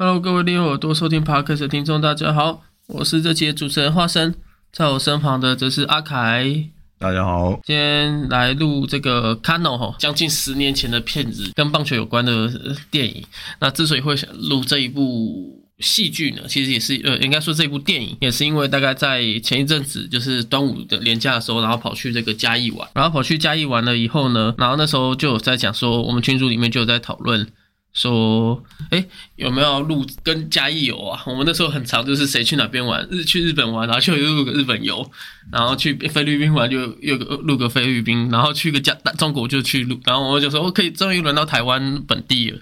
[0.00, 4.32] Hello，各位利用耳朵收听 Podcast 的听众，大家好，我是这期的主持人花生，
[4.70, 6.68] 在我身旁的则是阿凯。
[7.00, 13.24] 大家好，今天来录这个 Cano 哈，将近十年前的片子，跟棒球有关的呃电影。
[13.58, 27.44] 那之所以会想录这一部戏剧呢，其实也是呃，应该说这部电影也是因为大概在前一阵子就是端午的连假的时候，然后跑去这个嘉义玩，然后跑去嘉义玩了以后呢，然后那时候就有在讲说，我们群组里面就有在讨论。
[27.92, 29.04] 说，哎，
[29.36, 31.22] 有没有录跟嘉义游啊？
[31.26, 35.10] 我们那时候很长，就是谁去哪边玩，日去日本玩，然后就录个日本游，
[35.50, 42.60] 然后去菲律宾玩就又个录个菲律宾，然后去个嘉中国就去录，然后我就说，我可以终于轮到台湾本地了，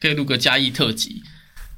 [0.00, 1.22] 可以录个嘉义特辑。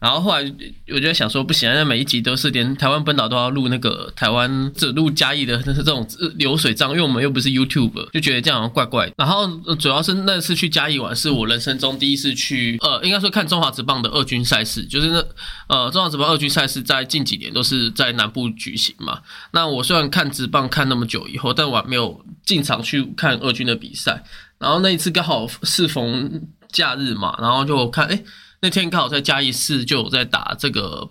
[0.00, 0.50] 然后后来
[0.88, 9.12] 我就想说，不行，那每一集都是连台湾本岛都要录那个台湾只录嘉义的，那是这种流水账，因为我们又不是 YouTube，就觉得这样怪怪。
[9.18, 9.46] 然后
[9.76, 15.22] 主要是那次去嘉义玩，是我人生中第一次去，呃，应该说看中华职棒的二军赛事，就是那
[15.68, 19.20] 呃中华职棒二军赛事在近几年都是在南部举行嘛。
[19.52, 24.24] 那我虽然看职棒看那么久以后，但我还没有进场去看二军的比赛。
[24.58, 28.22] 然后那一次刚好适逢假日嘛，然后就看，哎。
[28.62, 31.08] 那天刚好在嘉义市就有在打这个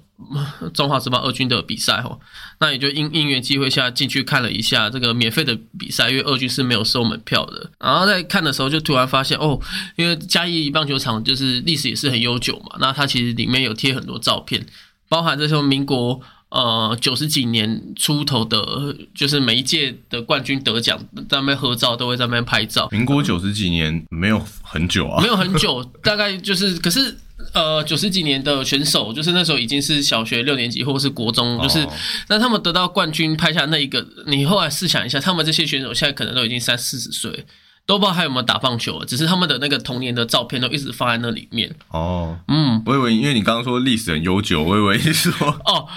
[0.72, 2.22] 中华职棒二军的比赛吼，
[2.60, 7.72] 那也就因因缘机会下进去看了一下这个免费的比赛，因为二军是没有收门票的。
[7.80, 9.60] 然后在看的时候就突然发现哦，
[9.96, 14.64] 因为嘉义棒球场就是历史也是很悠久嘛，那它其实里面有贴很多照片，
[15.08, 22.88] 包含这时候民国呃九十几年出头的，就是每一届的冠军得奖在那边合照，都会在那边拍照。
[22.92, 27.18] 民国九十几年没有很久啊，没有很久，大概就是可是。
[27.54, 31.88] 呃，九十几年的选手，就是那时候已经是小学六年级或者是国中，就是
[32.28, 37.46] 那他们得到冠军拍下那一个，你后来试想一下，他们这些选手现在可能都已经三四十岁，
[37.86, 41.74] 都不知道还有没有打棒球，只是他们的那个童年的照片都一直放在那里面。
[41.90, 45.32] 哦，嗯，我以为因为你刚刚说历史很悠久，我以为你说
[45.66, 45.88] 哦，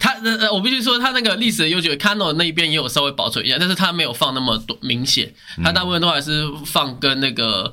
[0.00, 7.72] 他呃，我必须说他那个历史的悠久，Cano 那一边也有稍微保存一下，但是他没有放那么多明显，他大部分都还是放跟那个。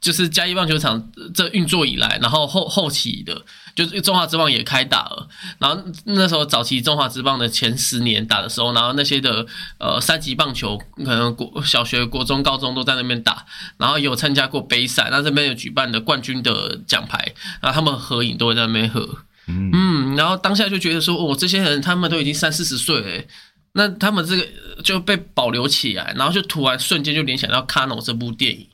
[0.00, 3.44] 就是嘉义棒球场这运作以来，然后后后期的，
[3.74, 5.28] 就是中华职棒也开打了。
[5.58, 9.44] 然后那时候早期中华职棒的前十年打的时候，然后那些的
[9.78, 13.44] 呃三级棒球，可能国小学、国中、高中都在那边打，
[13.76, 19.18] 然后有参加过杯赛，那这边有举办的冠军的奖牌，然后他们合影都会在那边合。
[19.48, 23.24] 嗯，然后当下就觉得说，哦，这些人他们都已经三四十岁了，
[23.72, 24.46] 那他们这个
[24.84, 28.67] 就被保留起来，然后就突然瞬间就联想到《卡农》这部电影。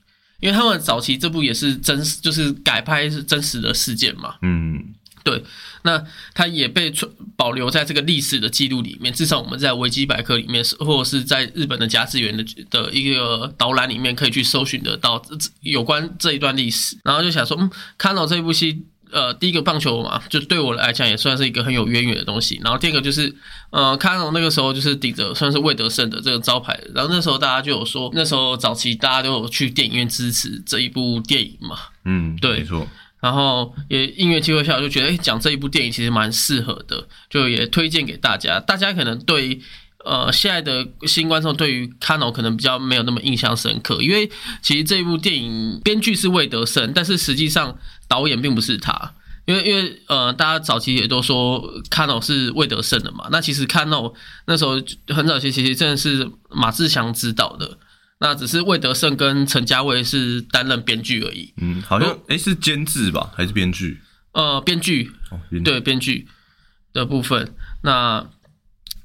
[0.45, 4.35] 因为他们早期这部也是真实，就是改拍是真实的事件嘛。
[4.43, 4.93] 嗯，
[5.25, 5.43] 对。
[5.85, 15.23] 那它也被存保留在这个历史的记录里面，至少我们在维基百科里面，或者是在日本的甲子园的的一个导览里面，可以去搜寻得到
[15.63, 16.99] 有关这一段历史。
[17.05, 18.85] 然后就想说，嗯，看到这一部戏。
[19.15, 22.61] 呃，第一个棒球嘛，就对我来讲也算是一个很有渊源的东西。
[22.65, 23.33] 然后第二个就是，
[23.71, 26.77] 呃，卡农那个时候就是顶着算是魏德胜的这个招牌。
[26.93, 31.79] 然后那时候大家就有说，那时候早期大家都有去电影院支持这一部电影嘛。
[32.05, 32.85] 嗯，对，没错。
[33.21, 38.59] 然后也音乐机会下，就觉得哎，讲这一部电影其实蛮适合的，就也推荐给大家。
[38.59, 39.61] 大家可能对。
[40.07, 47.75] 呃，现在的新观众对于卡农可能比较没有那么印象深刻，因为其实这一部电影编剧是魏德胜，但是实际上
[48.09, 54.15] 导演并不是他，因为因为呃，大家早期也都说卡诺是魏德胜的嘛，那其实卡诺
[54.47, 57.79] 那时候很早期其实真的是马志祥指导的，
[58.21, 61.53] 那只是魏德胜跟陈家卫是担任编剧而已。
[61.59, 64.01] 嗯，好像哎是监制吧，还是编剧？
[64.33, 65.11] 呃，编剧，
[65.65, 66.27] 对编剧
[66.93, 68.27] 的部分，那。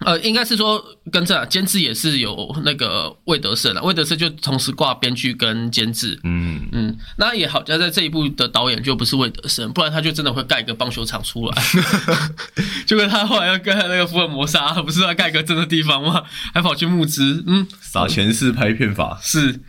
[0.05, 6.17] 呃，应该是说跟这监制也是有那个魏德胜了，魏德胜就同时挂编剧跟监制。
[6.23, 11.63] 嗯嗯，那也好，加在这一部的导演就不是魏德胜，不然他就真的会盖一个棒球场出来。
[12.87, 16.23] 就跟他后来要盖那个福尔摩沙，不是要盖个真的地方吗？
[16.53, 19.59] 还跑去募资，嗯，撒钱式拍片法是，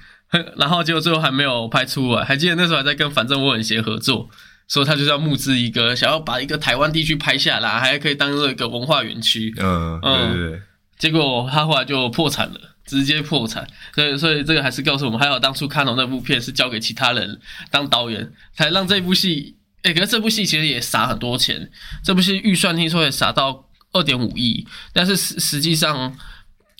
[0.56, 2.24] 然后结果最后还没有拍出来。
[2.24, 4.30] 还记得那时候还在跟反正我很闲合作。
[4.70, 9.52] 说他就是要募资一个，想要把一个台湾地区拍下来，还可以当做一个文化园区。
[9.58, 10.62] 嗯，对对对。
[10.96, 13.66] 结果他后来就破产了，直接破产。
[13.94, 17.40] 所以，所以这个还是告诉我们，还好当初看懂那部片是交给其他人
[17.70, 19.56] 当导演，才让这部戏。
[19.82, 21.70] 哎，可是这部戏其实也撒很多钱，
[22.04, 26.14] 这部戏预算听说也撒到二点五亿，但是实实际上，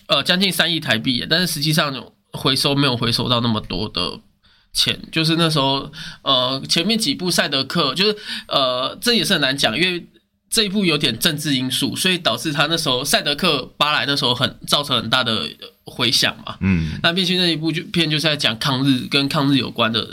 [0.07, 1.93] 呃，将近三亿台币，但是实际上
[2.31, 4.19] 回收没有回收到那么多的。
[4.73, 5.91] 钱就是那时候，
[6.21, 8.15] 呃，前面几部赛德克就是，
[8.47, 10.07] 呃，这也是很难讲，因为
[10.49, 15.47] 这一部有点政治因素，所以导致他那时候赛德克巴莱那时候很造成很大的
[15.85, 16.57] 回响嘛。
[16.59, 20.09] 嗯，那必须那一部就片就是在讲抗日跟抗日有关的呃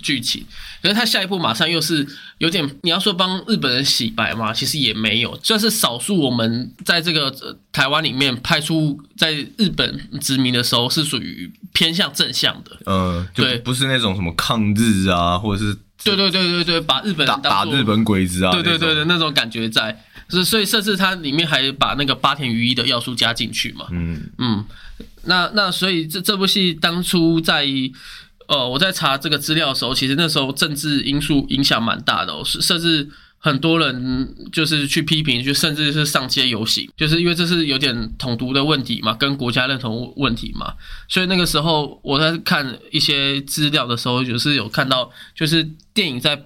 [0.00, 0.44] 剧情，
[0.82, 2.06] 可是他下一步马上又是
[2.38, 12.76] 有点你要说帮日本人洗白嘛，其实也没有，这是少数我们在这个、呃台湾里面派出在日本殖民的时候是属于偏向正向的。
[12.84, 15.74] 嗯，对不是那种什么抗日啊，或者是
[16.04, 23.86] 对对对对对，把日本打打日本鬼子啊，对对对对，那种，那种感觉在，是所以甚至它里面还把那个八田余一的要素加进去嘛。
[23.90, 24.62] 嗯，嗯，
[25.24, 27.66] 那那所以这这部戏当初在
[28.52, 33.08] 呃我在查这个资料的时候，其实那时候政治因素影响蛮大的、哦，是甚至
[33.38, 40.74] 很多人就是去批评，就甚至是上街游行，就是因为这是有点统独的问题嘛，跟国家认同问题嘛，
[41.08, 46.44] 所以那个时候我在看一些资料的时候，就是有看到，就是电影在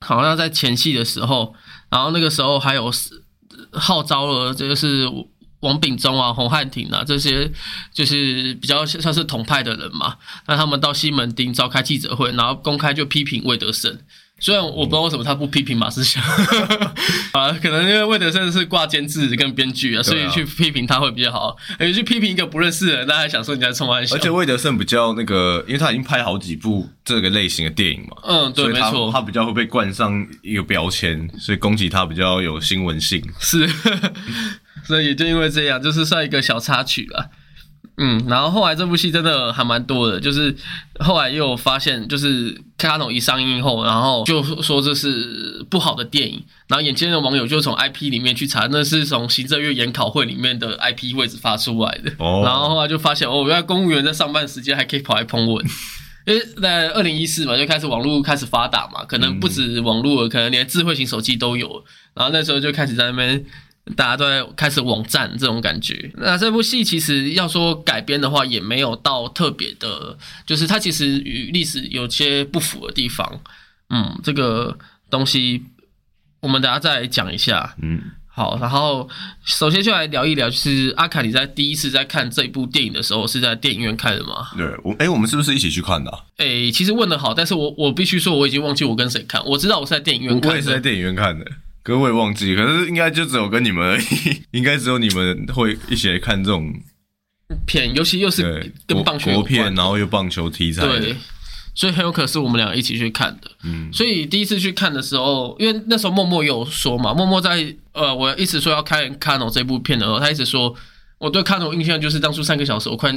[0.00, 1.54] 好像在前戏的时候，
[1.90, 2.92] 然后那个时候还有
[3.72, 5.08] 号召了，这就是
[5.60, 7.50] 王炳忠啊、洪汉廷啊这些，
[7.92, 10.16] 就是比较像是统派的人嘛。
[10.46, 13.98] 那他们到西门町召开记者会，然后公开就批评魏德胜。
[14.40, 16.22] 虽然我不知道为什么他不批评马思祥
[17.34, 21.56] 啊，可能因为魏德胜是挂监制跟编剧啊，所以去批评他会比较好。
[21.76, 24.18] 而去批评一个不认识的人，大家还想说人家冲他笑而。
[24.20, 33.20] 且魏德胜比较那个，因为他已经拍好几部这个类型的电影嘛，嗯，对，没错，他比较会被冠上一个标签，所以攻击他比较有新闻性。
[33.40, 33.68] 是，
[34.84, 37.30] 所以也就因为这样，就是算一个小插曲了。
[38.00, 40.54] 嗯，然后后来这部戏真的还蛮多的，就是
[41.00, 55.66] 后来又有发现，就是《卡农》一上映后，然后就说这是不好的电影，然后眼尖的网友就从 IP 里面去查，那是从行政院研讨会里面的 IP 位置发出来的，哦然后后来就发现哦，原来公务员在上班时间还可以跑来碰文。
[56.26, 61.82] 因为在二零一四嘛，就开始网络开始发达嘛，可能不止网络，可能连智慧型手机都有。
[62.12, 63.42] 然后那时候就开始在那边，
[63.96, 66.10] 大家都在开始网站这种感觉。
[66.16, 73.40] 那这部戏其实要说改编的话，也没有到特别的，就是它其实与历史有些不符的地方。
[73.90, 74.76] 嗯，这个
[75.10, 75.62] 东西
[76.40, 77.74] 我们等下再讲一下。
[77.82, 79.08] 嗯，好，然后
[79.44, 84.48] 首先就来聊一聊，就是阿凯，你在第一次在看这部电影的时候是在电影院看的吗？
[84.56, 89.44] 对我，哎、我们是不是一起去看的啊、诶、其实问的好，但是我我必须说，我已经忘记我跟谁看。
[89.44, 91.44] 我知道我是在电影院看的，我也是在电影院看的，
[91.94, 96.72] 我也忘记，可是应该就只有跟你们而已， 应该只有你们会一起来看这种
[97.66, 101.16] 片，尤其又是对跟棒球国片，然后又棒球题材对，，
[101.74, 103.50] 所以很有可能是我们俩一起去看的。
[103.64, 110.74] 嗯，所以第一次去看的时候，因为那时候默默也有说嘛，默默在呃，我一直说要看《卡农》这部片的时候，他一直说
[111.18, 113.10] 我对《卡农》印象就是当初三个小时我快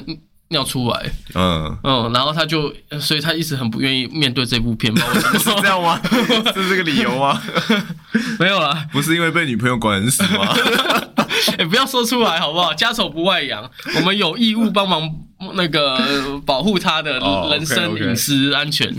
[0.51, 5.99] 尿出来，嗯，嗯，然后他就，所以他一直很不愿意面对这部片，不知道为什 是这样吗？
[6.53, 7.41] 是这个理由吗？
[8.39, 10.53] 没有啦，不是因为被女朋友管很死吗？
[11.57, 12.73] 哎、不要说出来好不好？
[12.73, 15.09] 家丑不外扬，我们有义务帮忙
[15.53, 15.97] 那个
[16.45, 18.93] 保护他的哦人身隐私安全，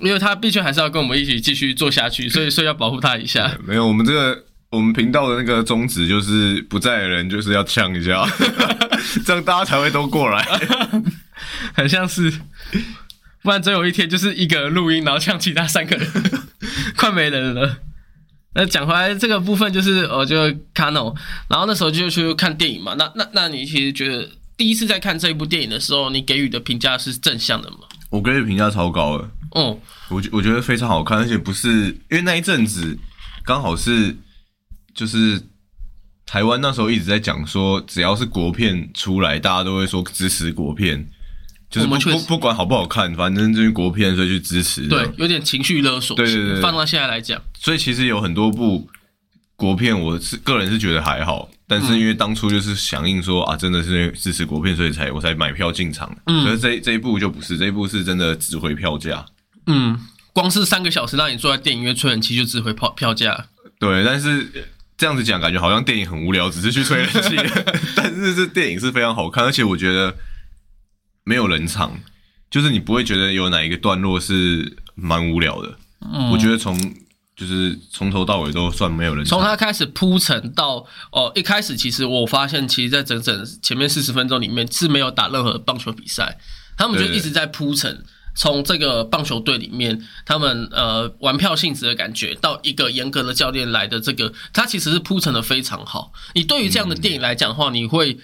[0.00, 3.50] 因为他毕竟还是要跟我们一起继续做下去，所以所以要保护他一下。
[3.64, 8.26] 没有，我们这个我们频道的那个宗旨就是不在的人就是要呛一下，
[9.24, 10.46] 这样大家才会都过来。
[11.72, 12.30] 很像是，
[13.42, 16.10] 不然总有一天就是一个人录音，然后呛其他三个人，
[16.96, 17.78] 快没人了。
[18.54, 20.36] 那讲回来这个部分，就是我，就
[20.74, 21.14] Kano，
[21.48, 22.94] 然后那时候就去看电影嘛。
[22.98, 27.78] 那那那你其实觉得第一次在看这一部电影的时候，你给予的评价是正向的吗？
[28.10, 29.78] 我给予评价超高了，哦，
[30.08, 32.98] 我觉我觉得非常好看，而且不是因为那一阵子
[33.44, 34.16] 刚好是
[34.98, 35.40] 就是
[36.26, 41.08] 台湾那时候一直在讲说，只要是国片出来，大家都会说支持国片，
[41.70, 44.88] 就是不不不管好不好看，反正这是国片，所以去支持。
[44.88, 46.16] 对，，有点情绪勒索。
[46.16, 48.90] 对对对对放到现在来讲，所以其实有很多部
[49.54, 56.12] 国片，我是个人是觉得还好，但是因为当初就是响应说啊，真的是支持国片，所以才我才买票进场。
[56.26, 59.24] 嗯可是这这一部就不是，这一部是真的值回票价。
[59.66, 59.96] 嗯，
[60.32, 63.46] 光是三个小时让你坐在电影院吹冷气就值回票票价。
[63.78, 64.66] 对，但是
[64.98, 67.36] 这样子讲，感觉好像电影很无聊，只是去吹冷气。
[67.94, 70.12] 但是这电影是非常好看，而且我觉得
[71.22, 71.96] 没有人场，
[72.50, 75.78] 就是你不会觉得有哪一个段落是蛮无聊的。
[76.00, 76.76] 嗯，我觉得从
[77.36, 79.38] 就是从头到尾都算没有人场。
[79.38, 86.36] 从他开始铺陈到哦，一开始其实我发现，其实，在整整前面四十分钟里面是没有打任何棒球比赛，
[86.76, 88.04] 他们就一直在铺陈。
[88.38, 96.12] 从这个棒球队里面，他们呃玩票性质的感觉，到一个严格的教练来的这个，他其实是铺陈的非常好。
[96.34, 98.16] 你对于这样的电影来讲的话，你会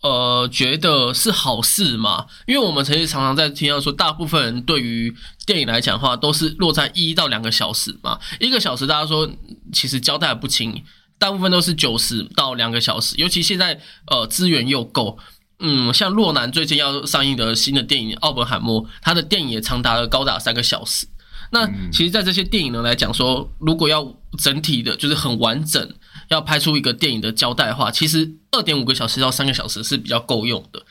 [0.00, 2.24] 呃觉得是好事吗？
[2.46, 8.18] 因为我们其实常常在听到说，大部分人对于电影来讲的话，都是落在一到两个小时嘛。
[8.40, 9.30] 一个小时大家说
[9.74, 10.82] 其实交代不清，
[11.18, 15.18] 大部分都是九十到两个小时，尤其现在呃资源又够。
[15.60, 21.06] 嗯，像洛南最近要上映的新的电影《奥本海默》，他的电影也长达了高达三个小时。
[21.50, 25.94] 那其实，在这些电影呢来讲说，如果要整体的，就是很完整，
[26.28, 30.82] 要拍出一个电影的交代的话，其实二点五个小时到三个小时是比较够用的。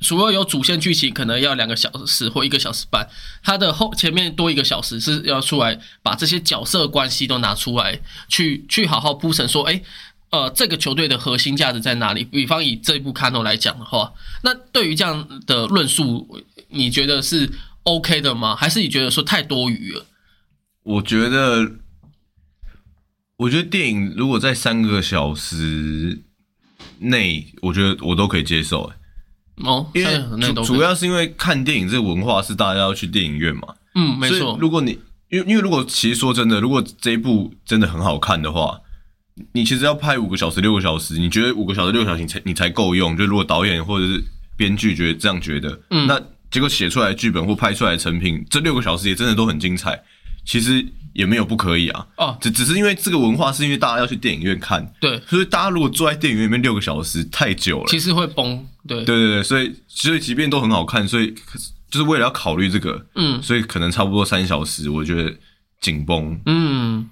[0.00, 3.06] 除了有主线剧情，可能要两个小时或一个小时半，
[3.42, 9.82] 它的后前面多一个小时是要出来把这些角色关系都拿出来，去去好好铺陈说，哎，
[10.30, 12.22] 呃，这个球队的核心价值在哪里？
[12.22, 14.12] 比方以这一部《卡诺》来讲的话，
[14.44, 17.50] 那对于这样的论述，你觉得是
[17.82, 18.54] OK 的吗？
[18.54, 20.06] 还是你觉得说太多余了？
[20.84, 21.72] 我觉得，
[23.38, 26.22] 我觉得电影如果在三个小时
[27.00, 28.92] 内，我觉得我都可以接受。
[29.64, 34.92] 哦，因为主主要是因为看电影这个文化是大家要去电影院嘛，嗯，没错，如果你
[35.28, 38.80] 因为因为如果其实说真的，如果这一部真的很好看的话，
[39.52, 43.16] 你其实要拍五个小时、六个小时，你觉得五个小时、六个小时你才你才够用？
[43.16, 44.22] 就如果导演或者是
[44.56, 46.20] 编剧觉得这样觉得，嗯那
[46.50, 50.02] 结果写出来的剧本或拍出来的成品，这六个小时也真的都很精彩，
[50.44, 52.06] 其实也没有不可以啊。
[52.16, 61.32] 哦，只只是因为这个文化是因为大家要去电影院看，对，所以大家如果坐在电影院里面六个小时太久了，其实会崩，对，对对对，所以所以即便都很好看，所以
[61.90, 63.40] 就是为了要考虑这个，嗯。
[63.42, 65.32] 所以可能差不多三小时，我觉得
[65.80, 66.40] 紧绷。
[66.46, 67.08] 嗯，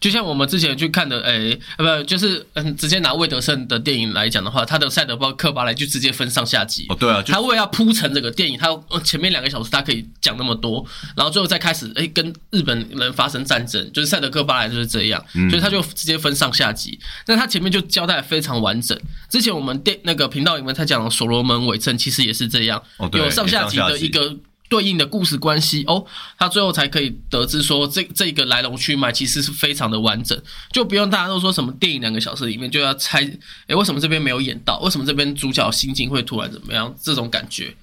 [0.00, 6.86] 就像我们之前去看的，诶、呃，不，就是嗯，直接拿魏德胜的电影来讲的话，他的《赛德包克巴莱》就直接分上下集。
[6.88, 10.84] 哦，对啊，他为了要铺成这个电影，他呃前面两个小时他可以讲那么多，
[11.16, 16.98] 然后最后再开始诶、跟日本人发生战争，就是赛德克巴莱就是这样，所以他就直接分上下集。
[17.26, 18.98] 那他前面就交代得非常完整。
[19.28, 22.82] 之前我们电那个频道里面他讲的所罗门伪证其实也是这样，
[23.12, 24.36] 有上下集也上下集的一个
[24.70, 26.06] 对应的故事关系哦，
[26.38, 30.40] 他最后才可以得知说这这个来龙去脉其实是非常的完整，
[30.72, 33.20] 就不用大家都说什么电影两个小时里面就要猜，
[33.66, 34.78] 诶，为什么这边没有演到？
[34.78, 36.94] 为什么这边主角心境会突然怎么样？
[37.02, 37.74] 这种感觉。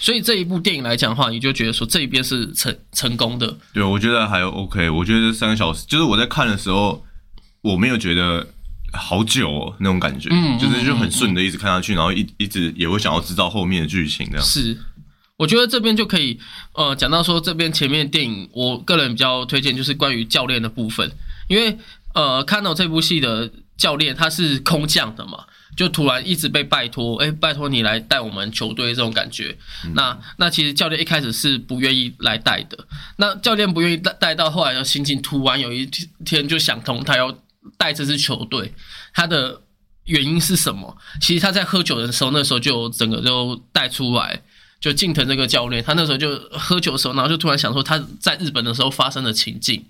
[0.00, 4.88] 所以这一部电影来讲的话，你就觉得说这一边是成成功的，对，我觉得还 OK。
[4.88, 7.04] 我觉得三个小时，就是我在看的时候，
[7.60, 8.46] 我没有觉得
[8.92, 14.44] 好久哦那种感觉，嗯就是就很顺的一直看下去，然后一一直也会想要知道后面的剧情这样。
[14.44, 14.76] 是，
[15.38, 16.38] 我觉得这边就可以，
[16.74, 21.10] 呃，讲到说这边前面电影，我个人比较推荐就是关于教练的部分，
[21.48, 21.76] 因为
[22.14, 25.44] 呃，看到这部戏的教练他是空降的嘛，
[25.76, 29.56] 就突然一直被拜托，哎，拜托你来带我们球队这种感觉。
[29.94, 32.78] 那那其实教练一开始是不愿意来带的，
[33.16, 35.86] 那教练不愿意带带到后来的心情，突然有一
[36.24, 37.36] 天就想通，他要
[37.76, 38.72] 带这支球队，
[39.14, 39.60] 他的
[40.04, 40.96] 原因是什么？
[41.20, 44.40] 其实他在喝酒的时候，那时候就整个就带出来。
[44.82, 49.82] 就近藤这个教练，他那时候就喝酒的时候，然后就突然想说他在日本的时候发生的情境。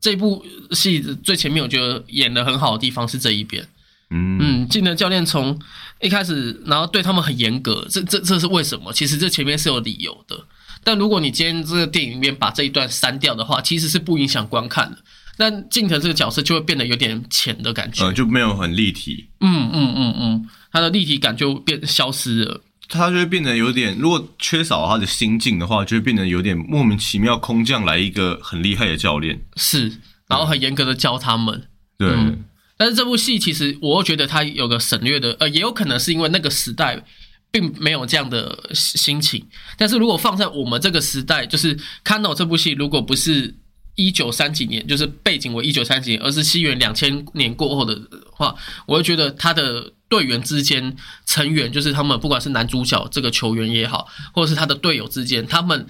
[0.00, 3.66] 这部戏最前面我觉得演的很好的地方是这一边，
[4.10, 5.58] 嗯嗯，近藤教练从
[6.00, 8.92] 一开始，然后对他们很严格，这这这是为什么？
[8.92, 10.38] 其实这前面是有理由的。
[10.84, 14.98] 但如果你今天这个电影里面把这一段删掉的话，其实是不影响观看的。
[15.36, 22.60] 但近藤这个角色就会变得有点浅的感觉，呃，就没有很立体，嗯嗯嗯嗯，他的立体感就变消失了。
[22.88, 29.42] 它就会变得有点，如果缺少他的心境的话，就会变得有点莫名其妙空降来一个很厉害的教练。
[29.56, 29.92] 是，
[30.28, 31.68] 然后很严格的教他们。
[31.98, 32.44] 对，嗯
[32.78, 37.02] 但是这部戏其实我又觉得它有个省略的，呃，也有可能是因为那个时代
[37.50, 39.46] 并没有这样的心情。
[39.78, 41.74] 但是如果放在我们这个时代，就是
[42.04, 43.54] 《看到这部戏，如果不是
[43.94, 47.98] 一九三几年，就是背景为一九三几年，而是西元两千年过后的
[48.30, 55.86] 话，我会觉得他的队员之间成员，就是他们不管是男主角这个球员也好，或者是他的队友之间，他们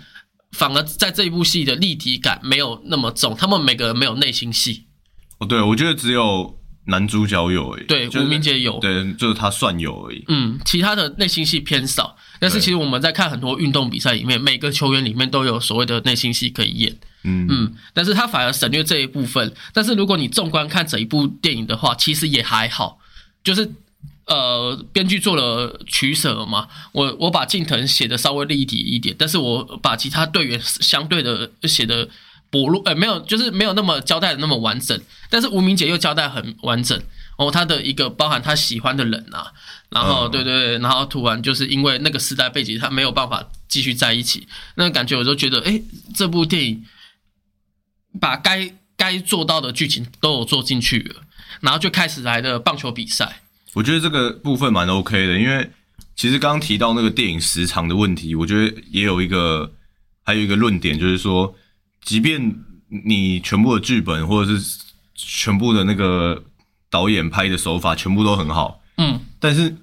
[0.52, 4.86] 反而在这一部戏的立体感没有那么重，他们每个人没有内心戏。
[5.38, 10.24] 哦，对，我觉得只有男主角有而已，对就是吴明杰有对，就是他算有而已。
[10.28, 12.16] 嗯，其他的内心戏偏少。
[12.38, 16.96] 但是其实我们在看很多运动比赛里面，每个球员里面都有所谓的内心戏可以演。
[17.24, 19.52] 嗯嗯，但是他反而省略这一部分。
[19.74, 22.98] 但是如果你纵观看整一部电影的话，其实也还好，
[23.42, 23.68] 就是
[24.26, 26.68] 呃，编剧做了取舍嘛。
[26.92, 32.08] 我我把近藤写的稍微立体一点，但是我把其他队员相对的写的
[32.50, 35.00] 薄弱，呃，没有，就是没有那么交代的那么完整。
[35.30, 37.00] 但是吴明杰又交代很完整。
[37.38, 39.52] 哦，他的一个包含他喜欢的人啊，
[39.90, 45.78] 然后对对，然后突然就是因为那个时代背景，他没有办法继续在一起，那个感觉我就觉得，哎，
[46.14, 46.82] 这部电影
[48.18, 51.22] 把该该做到的剧情都有做进去了，
[51.60, 53.42] 然后就开始来的棒球比赛。
[53.76, 55.70] 我觉得这个部分蛮 OK 的，因为
[56.16, 59.70] 其实刚刚提到那个电影时长的问题，我觉得也有一个
[60.24, 61.54] 还有一个论点，就是说，
[62.02, 62.40] 即便
[63.04, 64.78] 你全部的剧本或者是
[65.14, 66.42] 全部的那个
[66.88, 69.76] 导演拍的手法全部都很好，嗯，但是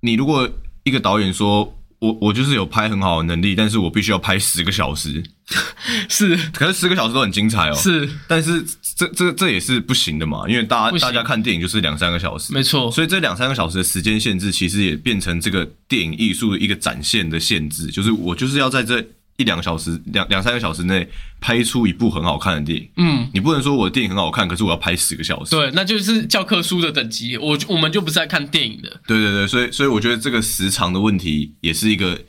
[0.00, 0.50] 你如果
[0.82, 1.76] 一一个导演说。
[2.00, 5.22] 我我就是有拍很好的能力，但是我必须要拍十个小时，
[6.08, 7.74] 是，可是十个小时都很精彩哦。
[7.74, 8.64] 是，但是
[9.00, 19.02] 这这这也是不行的嘛，因为大家大家看电影就是两三个小时，没错，所以这两三个小时的时间限制，其实也变成这个电影艺术的一个展现的限制，就是我就是要在这
[19.38, 21.08] 一两个小时、两两三个小时内
[21.40, 22.90] 拍出一部很好看的电影。
[22.98, 25.52] 嗯，你不能说我的电影很好看，可是我要拍十个小时。
[25.52, 32.20] 对，那就是教科书的等级，我我们就不是在看电影的，对对对，所以所以我觉得这个时长的问题也是一个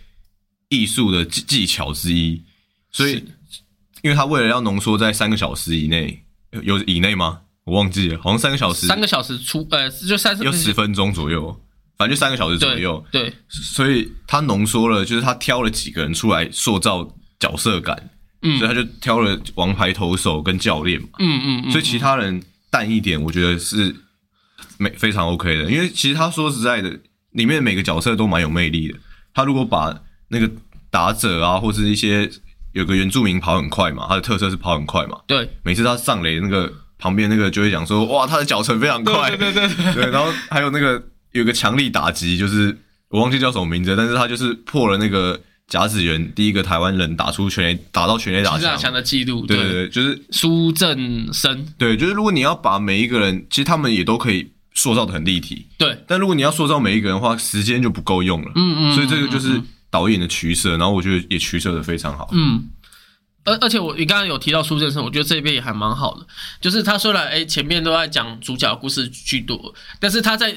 [0.69, 2.41] 艺术的技技巧之一。
[2.93, 3.23] 所以，
[4.01, 7.41] 因为他为了要浓缩在三个小时以内，有有以内吗？
[7.63, 11.55] 我忘记了，好像三个小时，三个小时出，呃，就三十有十分钟左右，
[11.95, 13.03] 反正就三个小时左右。
[13.11, 17.07] 对，所以他浓缩了，就是他挑了几个人出来塑造
[17.39, 18.09] 角色感，
[18.41, 21.07] 嗯所以他就挑了王牌投手跟教练嘛。
[21.19, 22.41] 嗯嗯嗯，所以其他人
[22.71, 23.95] 淡一点，我觉得是
[24.77, 26.99] 没非常 OK 的，因为其实他说实在的，
[27.33, 28.97] 里面每个角色都蛮有魅力的。
[29.35, 29.95] 他如果把
[30.29, 30.49] 那个
[30.89, 32.29] 打者啊，或是一些
[32.73, 42.77] 有个原住民跑很快嘛，他的特色是跑很快嘛，对，每次他上垒那个旁边那个就会讲说，哇，他的脚程非常快，对对对对对，然后还有那个有个强力打击，就是
[43.09, 48.77] 我忘记叫什么名字，但是他就是破了那个甲子园第一个台湾人打出全垒打到全垒打打墙。
[48.77, 49.71] 墙，的记录，对对。
[49.71, 62.69] 对，就是苏正生，对，就是如果你要把每一个人，其实他们也都可以塑造的很立体，对，但如果你要塑造每一个人的话，时间就不够用了，嗯嗯，所以这个就是嗯导演的取舍，然后我觉得也取舍的非常好，嗯，
[63.43, 66.25] 而而且我你刚刚有提到苏正生，我觉得这一边也还蛮好的，
[66.59, 70.55] 就是他虽然哎前面都在讲主角的故事居多，但是他在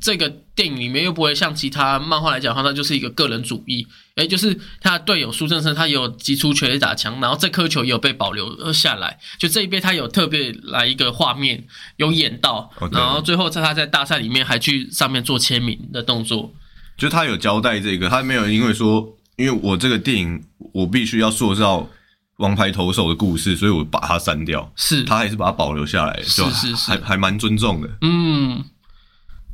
[0.00, 3.86] 这个电影里面又不会像其他漫画来讲的话，他就是一个个人主义，
[4.16, 11.62] 哎，就是他的队友苏正生他有击出全垒打墙，然后这颗球也有被保留下来，就这一边他有特别来一个画面
[11.96, 16.54] 有演到，哦然后最后在他在大赛里面还去上面做签名的动作，
[16.96, 21.88] 就他有交代这个，他没有因为说，因为我这个电影我必须要塑造
[22.36, 25.02] 王牌投手的故事，所以我把它删掉，是。
[25.04, 26.90] 他还是把它保留下来，就是是是。
[26.90, 27.88] 还还蛮尊重的。
[28.02, 28.64] 嗯，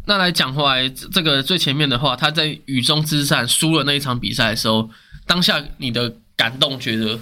[0.07, 4.90] 那来讲回来，这这个最前面的话，他在雨中之战输了那一场比赛的时候，
[5.27, 7.18] 当下你的感动，觉得？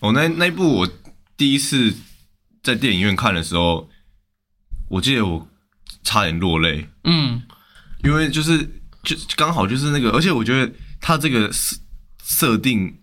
[0.00, 0.88] 我、那那一部我
[1.36, 1.92] 第一次
[2.62, 3.88] 在电影院看的时候，
[4.88, 5.48] 我记得我
[6.02, 7.42] 差点落泪，嗯。
[8.02, 11.76] 因为就是就刚好就是那个，而且我觉得他这个设
[12.22, 12.94] 设定，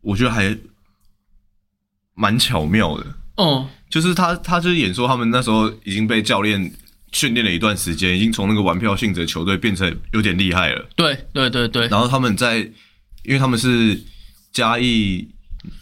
[0.00, 0.56] 我觉得还
[2.14, 3.06] 蛮巧妙的。
[3.36, 6.70] 哦就是他，他就是演说他们那时候已经被教练
[7.12, 10.88] 训练了一段时间，已经从那个玩票性质的球队变成有点厉害了。
[10.94, 12.58] 对对对对，然后他们在，
[13.22, 13.98] 因为他们是
[14.52, 15.26] 嘉义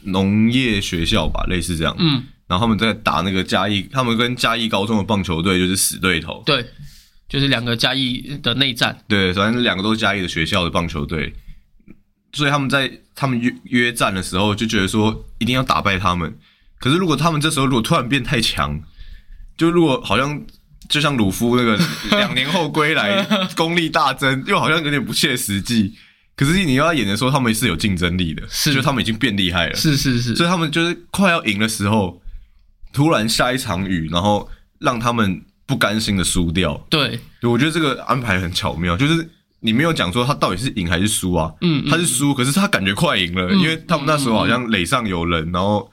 [0.02, 1.96] 农业学校吧，类似这样。
[1.98, 6.40] 嗯然后他们在打那个嘉义，他们跟嘉义高中的棒球队就是死对头。
[6.46, 6.64] 对，
[7.28, 11.34] 就是两个加一的内战，对，反正两个都是嘉义的学校的棒球队，
[12.32, 16.36] 所以他们在他们约约战的时候就觉得说一定要打败他们。
[16.78, 18.80] 可是如果他们这时候如果突然变太强，
[19.56, 20.40] 就如果好像
[20.88, 21.76] 就像鲁夫那个
[22.16, 23.24] 两年后归来
[23.56, 25.96] 功力大增，又好像有点不切实际。
[26.36, 32.20] 可是你要演的时候，他们是有竞争力的，是就他们已经变厉害了，是是是，所以他们就是快要赢的时候，
[32.92, 34.46] 突然下一场雨，然后
[34.78, 36.80] 让他们不甘心的输掉。
[36.88, 39.28] 对，对，我觉得这个安排很巧妙，就是
[39.60, 45.90] 你没有讲说他到底是赢还是输啊，嗯，他是输，可是他感觉快赢了，嗯因为他们那时候好像垒上有人，然后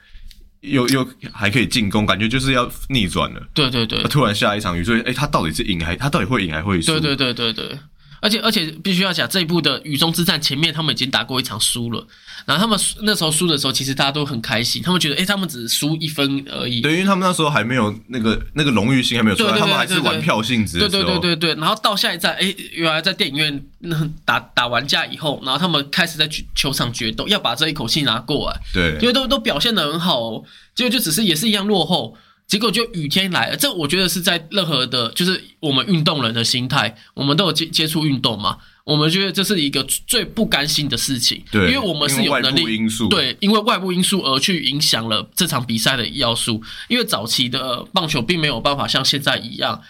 [0.60, 3.42] 又又还可以进攻，感觉就是要逆转了。
[3.52, 6.92] 对对对他突然下一场雨，所以哎，他到底是赢还他到底会赢还会输？
[6.92, 7.78] 对对对对对，
[8.24, 12.06] 而且而且必须要讲这一部的雨中之战前面他们已经打过一场输了，
[12.46, 21.02] 然后他们输那时候输的时候，其实大家都很开心，他们觉得诶，他们只是输一分而已，对，因为他们那时候还没有那个那个荣誉性还没有出来，他们还是玩票性质的对。
[21.02, 28.98] 对对对对，然后到下一站，哎，原来在电影院那打打完架以后，然后他们开始在球球场决斗，要把这一口气拿过来，对。
[29.02, 33.56] 因为都都表现的很好哦，结果就只是也是一样落后，结果就雨天来了。
[33.56, 42.76] 这我觉得是在任何的，就是我们运动人的心态，我们都有接接触运动嘛，我们觉得这是一个最不甘心的事情，对，因为我们是有能力。
[42.76, 46.62] 因素，对，因为外部因素而去影响了这场比赛的要素。
[46.88, 49.80] 因为早期的棒球并没有办法像现在一样，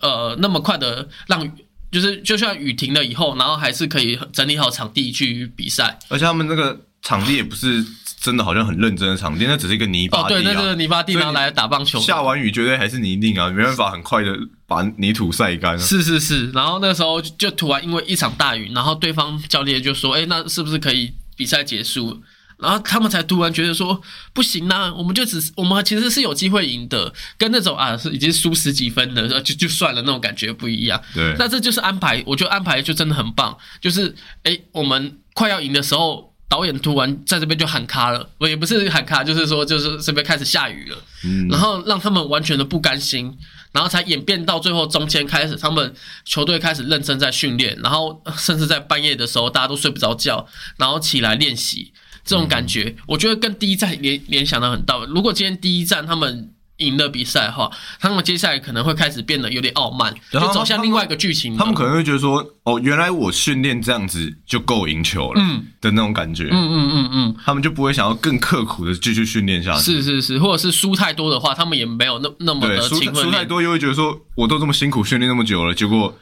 [0.00, 1.56] 呃，那么快的让
[1.90, 5.98] 就是就算雨停了以后，然后还是可以整理好场地去比赛。
[6.08, 7.84] 而且他们那个场地也不是
[8.22, 14.32] 真的好像很认真的场地，那只是一个泥巴哦，地、啊对，那是个泥巴地所以然后来打棒球，下完雨绝对还是泥泞啊，没办法很快的
[14.66, 15.78] 把泥土晒干、啊。
[15.78, 22.22] 是是是，然后那时候就突然因为一场大雨，然后对方教练就说：“哎，那是不是可以比赛结束？”
[22.62, 24.00] 然后他们才突然觉得说
[24.32, 31.02] 不行啊，我们就只是我们其实是有机会赢的，跟那种啊是已经输十几分的就就算了那种感觉不一样。
[31.12, 36.31] 对，那这就是安排，我觉得安排就真的很棒，就是哎，我们快要赢的时候。
[36.52, 43.34] 导演突然在这边就喊卡了，我也不是喊卡，就是说就是这边开始下雨了，嗯，然后让他们完全的不甘心，
[43.72, 45.94] 然后才演变到最后中间开始，他们
[46.26, 51.90] 球队开始认真在训练，然后甚至在半夜的时候大家都睡不着觉，然后起来练习，
[52.22, 55.06] 这种感觉，我觉得跟第一站联联想的很到。
[55.06, 56.52] 如果今天第一站他们。
[56.82, 61.56] 赢了比赛的话，他们接下来可能会开始变得有点傲慢，就走向另外一个剧情。
[61.56, 66.48] 他们可能会觉得说：“哦，原来我训练这样子就够赢球了。”嗯，的那种感觉。
[66.50, 69.80] 嗯嗯嗯嗯，他们就不会想要更刻苦的继续训练下去。
[69.80, 76.16] 是是是，或者是输太多的话，他们也没有那那么的勤奋输太多，又会觉得说：“我都这么辛苦训练那么久了，结果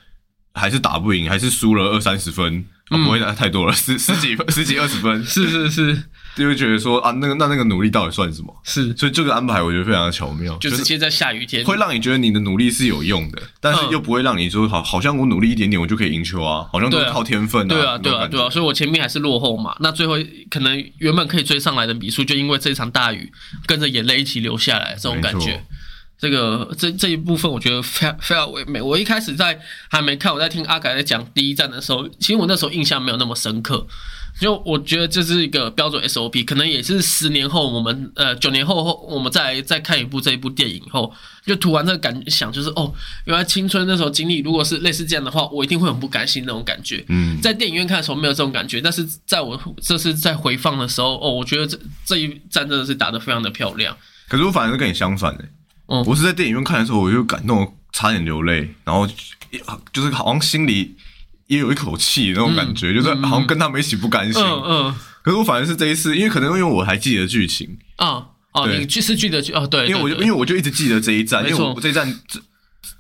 [0.55, 6.03] 还是打不赢，还是输了二三十分，不会打太多了，十十几分， 十几二十分。”是是是。
[6.37, 8.57] 就会觉得说啊，那个那那个努力到底算什么？
[8.63, 17.67] 是，所以这个安排我觉得非常的巧妙，就直接在下雨天，会让你觉得你的努力是有用的，但是又不会让你说好，好像我努力一点点我就可以赢球啊，好像都是靠天分。
[17.67, 20.15] 对啊，对啊，对啊，所以我前面还是落后嘛，那最后
[20.49, 23.31] 可能原本可以追上来的比数，就因为这场大雨
[23.67, 25.65] 跟着眼泪一起流下来，这种感觉。
[26.21, 28.81] 这个这这一部分我觉得非常非常唯美。
[28.83, 33.87] 我一开始在还没看，我在听阿改在讲第一站的时候，其实我那时候印象没有那么深刻。
[34.41, 41.13] 就我觉得这是一个标准 SOP，可能也是十年后我们呃九年后后我们再再看一部这一部电影后，
[41.45, 42.91] 就突然这个感想就是哦，
[43.25, 47.05] 原来青春那时候经历如果是类似这样的话，我一定会很不甘心那种感觉。
[47.09, 53.95] 嗯，在电影院看的时候没有这种感觉，但是在我这次在回放的时候，哦，我觉得这这一战真的是打得非常的漂亮。
[54.29, 55.45] 可是我反而是跟你相反的，
[55.91, 59.07] 嗯，我是在电影院看的时候，我就感动差点流泪，然后
[59.93, 60.97] 就是好像心里。
[61.51, 64.41] 也有一口气那种感觉，就是好像跟他们一起不甘心。
[64.41, 64.95] 嗯嗯。
[65.21, 67.77] 可是我反而是这一次，因为可能因为我还记得剧情。
[67.97, 69.89] 啊哦，你剧是记得剧哦，对。
[69.89, 72.21] 因为我就因为我就一直记得这一站，因为我这一站，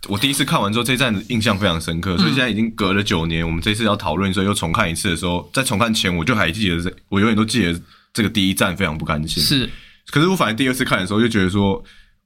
[0.08, 7.80] 我第一次看完之后，这一站印象非常深刻，所以现在已经隔了九年，我们这次要讨论，所以又重看一次的时候，在重看前我就还记得这，我永远都记得
[8.12, 9.40] 这个第一站非常不甘心。
[9.40, 9.70] 是。
[10.10, 11.80] 可是我反正第二次看的时候，就觉得说，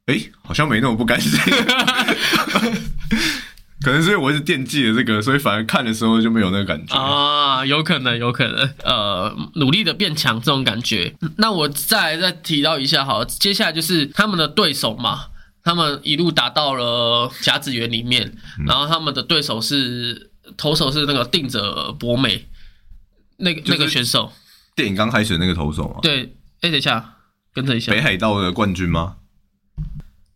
[0.07, 1.31] 哎，好像没那么不甘心。
[3.81, 11.15] 可能是因为我一直惦记着这个，所以反而看的时候就没有那个感觉啊，有可能，有可能，呃，努力的变强这种感觉。
[11.37, 15.27] 那我再再提到一下，好，接下来就是他们的对手嘛，
[15.63, 18.35] 他们一路打到了甲子园里面，
[18.67, 22.47] 然后他们的对手是投手是那个定者博美，
[23.37, 24.33] 那个那个选手，
[24.75, 25.99] 电影刚开始那个投手吗？
[26.01, 27.17] 对，哎，等一下，
[27.53, 29.17] 跟着一下，北海道的冠军吗？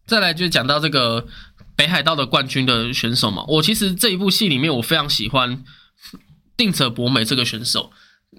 [0.08, 1.28] 再来就讲到这个。
[1.76, 5.62] 北海道的冠军的选手嘛，我其实这一部戏里面我非常喜欢
[6.56, 7.92] 定泽博美这个选手，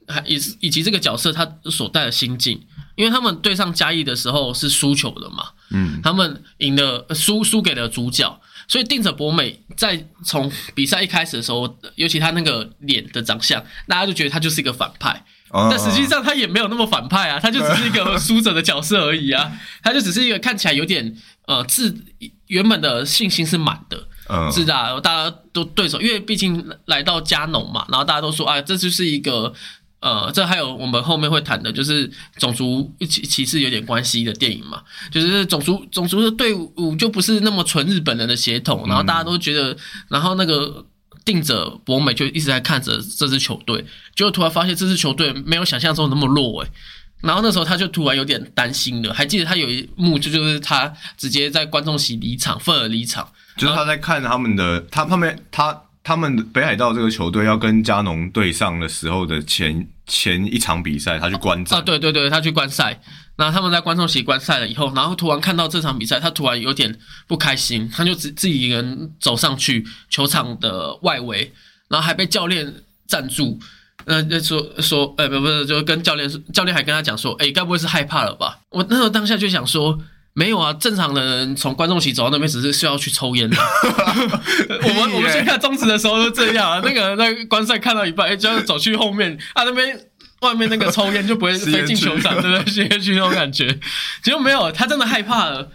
[0.09, 19.51] 还以以及这个角色他所带的心境，因为他们对上嘉义的时候是输球的嘛，嗯，他们赢了输输给了主角，所以定泽博美在从比赛一开始的时候，尤其他那个脸的长相，大家就觉得他就是一个反派，但实际上他也没有那么反派啊，他就只是一个输者的角色而已啊，
[19.83, 21.15] 他就只是一个看起来有点
[21.47, 21.95] 呃自。
[22.47, 29.53] 原本的信心是满的，嗯，是的，大家都对手，因为毕竟来到加农嘛，然后大家都说，啊，这就是一个，
[29.99, 34.81] 呃，这还有我们后面会谈的，就是种族歧歧视有点关系的电影嘛，
[35.11, 40.83] 就是种族种族的队伍就不是那么纯日本人的血统，然后大家都觉得，然后那个
[41.29, 46.69] 定者博美就一直在看着这支球队，就突然发现这支球队没有想象中那么弱，诶。
[47.21, 62.99] 然后那时候他就突然有点担心了，还记得他有一幕就就是他直接在观众席离场，愤而离场，就是他在看他们的他他们他他们北海道这个球队要跟加农对上的时候的前前一场比赛，他去观战啊，对对对，他去观赛，
[63.39, 66.93] 然后他们在观众席观赛了以后，然后突然看到这场比赛，他突然有点
[67.25, 71.53] 不开心，他就自自己一个人走上去球场的外围，
[71.87, 72.73] 然后还被教练
[73.07, 73.57] 站住。
[74.05, 78.59] 那那说说，呃，不不是，就跟教练教练还跟他讲说，哎，该不会是害怕了吧？
[78.71, 79.97] 我那时候当下就想说，
[80.33, 83.57] 没有啊，正常的人从观众席走到那边只是需要去抽烟的。
[84.83, 89.97] 我们我们先看中职的时候都这样啊，那个那观赛看到一半，哎，就要走去后面啊，那边
[90.41, 92.73] 外面那个抽烟就不会飞进球场，对不对？
[92.73, 93.67] 吸烟区那种感觉，
[94.23, 95.71] 结果没有，他真的害怕了，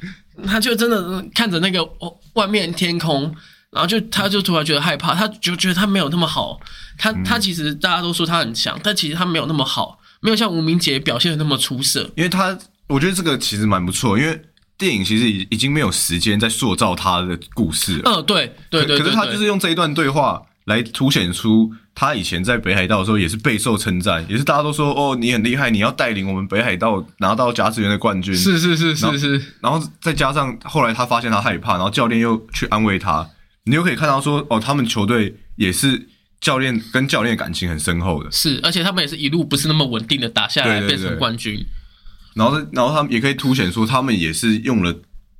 [0.46, 1.84] 他就真的看着那个
[2.34, 3.34] 外面天空。
[3.70, 6.60] 然后就他就突然觉得害怕，他就觉得他没有那么好，
[6.96, 12.08] 他他其实大家都说他很强，但其实他没有那么好，没有像吴明杰表现的那么出色。
[12.14, 14.40] 因为他我觉得这个其实蛮不错，因为
[14.78, 18.02] 电影其实已已经没有时间在塑造他的故事了。
[18.12, 18.96] 嗯，对对对。
[18.96, 28.34] 可是他就是用这一段对话来凸显出他以前在北海道的时候也是备受称赞，也是大家都说哦你很厉害，你要带领我们北海道拿到甲子园的冠军。
[28.34, 33.28] 是是是是是，然后再加上后来他发现他害怕，然后教练又去安慰他，
[33.64, 36.08] 你又可以看到说哦，他们球队也是
[36.40, 38.30] 教练跟教练感情很深厚的。
[38.32, 41.64] 是，而且他们也是一路不是那么稳定的打下来变成冠军。
[42.34, 44.92] 然后然后他们也可以凸显出他们也是用了。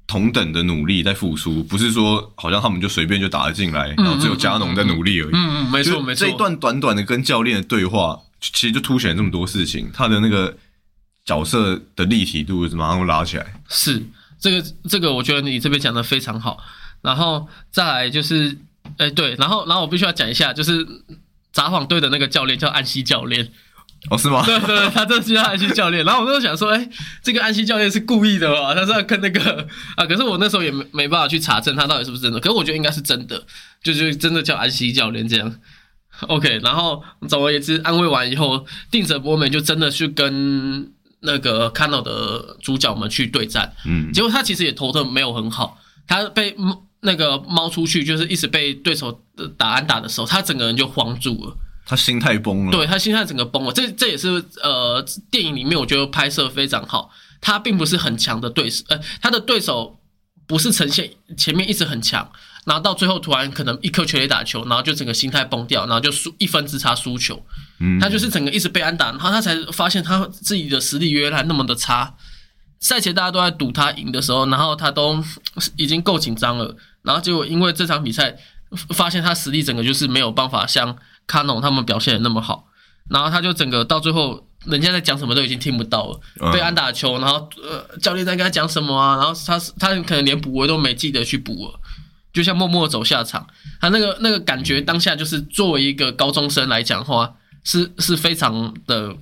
[0.06, 5.30] 同等的努力在付出，不是说好像他们就随便就打了进来，然后只有加农在努力而已。
[5.32, 6.26] 嗯嗯，没错没错。
[6.26, 10.56] 这一段短短的跟教练的对话，其实就凸显了这么多事情，他的那个
[11.24, 13.60] 角色的立体度马上拉起来。
[13.68, 14.02] 是
[14.38, 16.58] 这个这个，我觉得你这边讲的非常好。
[17.00, 18.56] 然后再来就是，
[18.98, 20.86] 哎对，然后然后我必须要讲一下，就是
[21.52, 23.50] 札幌队的那个教练叫安西教练。
[24.10, 24.44] 哦，是吗？
[24.44, 26.04] 对对，他真的是安西教练。
[26.04, 26.88] 然后我就想说，哎，
[27.22, 28.74] 这个安西教练是故意的吧？
[28.74, 32.38] 他是要跟那个啊，可是我那时候也没没办法去查证他到底是不是真的。
[32.38, 33.42] 可是我觉得应该是真的，
[33.82, 35.54] 就就真的叫安西教练这样。
[36.28, 43.72] OK，然后总而言之，安慰完以后，定泽博美就真的去跟那个 Kano 的主角们去对战。
[43.86, 46.54] 嗯，结果他其实也投的没有很好，他被
[47.00, 49.22] 那个猫出去，就是一直被对手
[49.56, 51.56] 打安打的时候，他整个人就慌住了。
[51.86, 53.72] 他心态崩了，对他心态整个崩了。
[53.72, 57.10] 这这也是呃电影里面我觉得拍摄非常好。
[57.40, 60.00] 他并不是很强的对手，呃，他的对手
[60.46, 62.26] 不是呈现前面一直很强，
[62.64, 67.44] 然后到最后突然可能一颗全力打球，然后就整个心态崩掉，然后就输一分之差输球。
[67.80, 72.14] 嗯，他就是整个一直被安打，然后他才发现他自己的实力原来那么的差。
[72.80, 75.22] 赛前大家都在赌他赢的时候，然后他都
[75.76, 78.34] 已经够紧张了，然后结果因为这场比赛
[78.94, 80.96] 发现他实力整个就是没有办法像。
[81.26, 82.66] 卡农他们表现的那么好，
[83.08, 91.80] 然后他就整个到最后，人家在讲什么都已经听不到了，被安打球，然后呃教练在跟他讲什么啊，然后他他可能连补位都没记得去补了，
[92.32, 93.46] 就像默默走下场，
[93.80, 97.34] 他那个那个感觉当下就是作为一个高中生来讲的话，
[97.64, 99.16] 是是非常的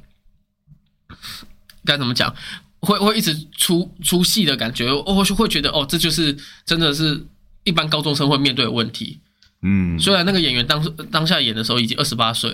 [1.85, 2.35] 该怎么讲，
[2.81, 7.27] 会会一直出出戏的感觉，我会觉得哦，这就是真的是
[7.65, 9.21] 一般高中生会面对的问题。
[9.65, 12.53] 嗯，虽然那个演员当当下演的时候已经二十八岁，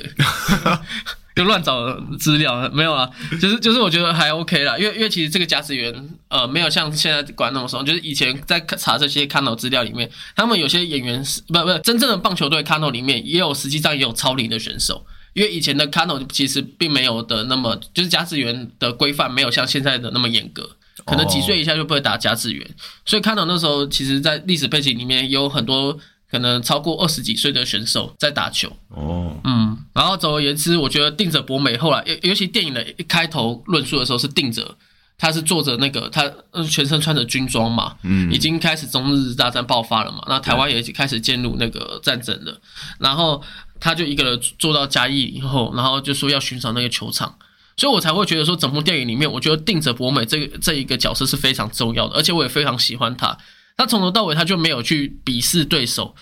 [1.34, 3.08] 就乱找资料没有啊，
[3.40, 5.94] 就是就是我觉得还 OK 啦，因为因为其实这个驾驶员
[6.28, 20.68] 呃没有像现在管那么松，就是以前在查这些看到资料里面，他们有些演员是不不真正的棒球队看到里面也有实际上也有超龄的选手，因为以前的 Cano 其实并没有的那么就是甲子园的规范没有像现在的那么严格，
[21.06, 22.68] 可能几岁以下就不会打甲子园，
[23.06, 25.98] 所以看到那时候其实在历史背景里面有很多。
[26.30, 28.70] 可能超过二十几岁的选手在打球。
[28.88, 34.76] 哦，嗯，然后总而言之，我觉得定着博美后来，尤尤其电影的一开头论述的时候是定着，
[35.16, 36.30] 他是坐着那个他
[36.68, 42.60] 全身穿着军装嘛，嗯，已经开始中日大战爆发了嘛，那台湾也开始进入那个战争了，
[42.98, 43.42] 然后
[43.80, 47.36] 他就一个人坐到嘉义以后，然后就说要寻找那个球场，
[47.76, 53.36] 所以我才会觉得说整部电影里面，我觉得定着博美这个这一个角色是非常重要的，而且我也非常喜欢他。
[53.78, 56.14] 他从头到尾他就没有去鄙视对手，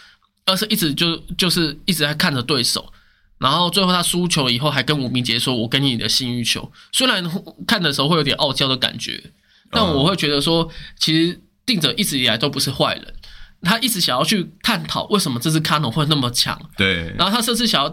[0.45, 2.93] 而是一直就就是一直在看着对手，
[3.39, 7.25] 然后最后他输球以后还跟吴明杰说：“我给你的幸运球。”虽然
[7.67, 9.33] 看的时候会有点傲娇的感觉，
[9.71, 13.15] 但我会觉得说，其实定者一直以来都不是坏人，
[13.63, 16.61] 他一直想要去探讨为什么这支卡农会那么强。
[16.77, 17.91] 对，然后他甚至想要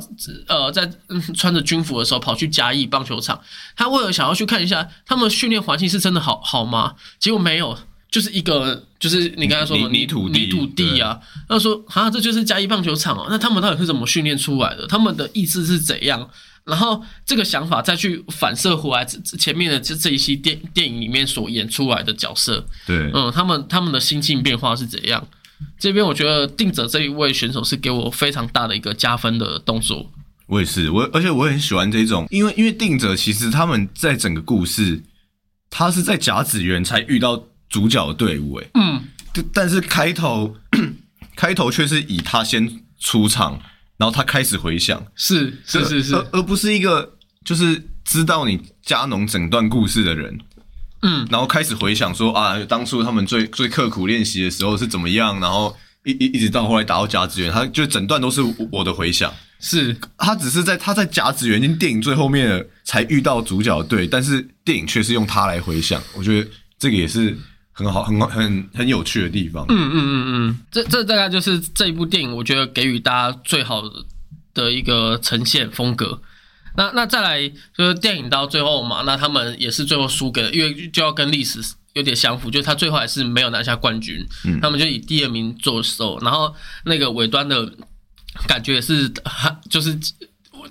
[0.50, 0.92] 呃在
[1.34, 3.42] 穿着军服的时候跑去嘉义棒球场，
[3.78, 6.96] 他为了想要去看一下他们训练环境是真的好好吗？
[7.18, 7.80] 结果没有。
[8.14, 11.20] 就是一个，就是你刚才说的泥土泥土地啊。
[11.50, 13.26] 他说：“啊，这就是嘉义棒球场哦。
[13.28, 14.86] 那他们到底是怎么训练出来的？
[14.86, 16.30] 他们的意志是怎样？
[16.64, 25.28] 然后这个想法再去反射回来，前面的这这一期电电影里面所演出来的角色，对，嗯，他们他们的心境变化是怎样？
[25.80, 30.12] 这边我觉得定者这一位选手是给我非常大的一个加分的动作。
[30.46, 35.02] 我也是，我而且我很喜欢这种，因为因为定者其实他们在整个故事，
[35.72, 37.44] 他是在甲子园才遇到。
[37.70, 39.04] 主角队伍，哎，嗯，
[39.54, 40.56] 但是开头
[41.36, 43.60] 开头却是以他先出场，
[43.98, 50.40] 然后他开始回想，是是是是，而而不是一个就是知道你加农整段故事的人，
[51.02, 59.98] 嗯，然后开始回想说啊，当初他们最最刻苦练习的时候是怎么样，然后一一一直到后来打到甲子园，他就整段都是我的回想，是。
[60.18, 66.48] 他只是在他在甲子园经电影最后面才遇到主角队，但是电影却是用他来回想，我觉得
[66.78, 67.36] 这个也是。
[67.74, 69.66] 很好，很很很有趣的地方。
[69.68, 73.84] 嗯嗯嗯嗯，这这大概就是这一部电影，我觉得给予大家最好
[74.54, 76.22] 的一个呈现风格。
[76.76, 81.60] 那那再来就是电影到最后嘛，那他们也是最后输给了，因为就要跟历史
[81.94, 84.26] 有点相符，就是他最后还是没有拿下冠军，
[84.62, 86.18] 他们就以第二名做收。
[86.22, 86.54] 然后
[86.86, 87.72] 那个尾端的
[88.48, 89.12] 感觉也是，
[89.70, 89.96] 就是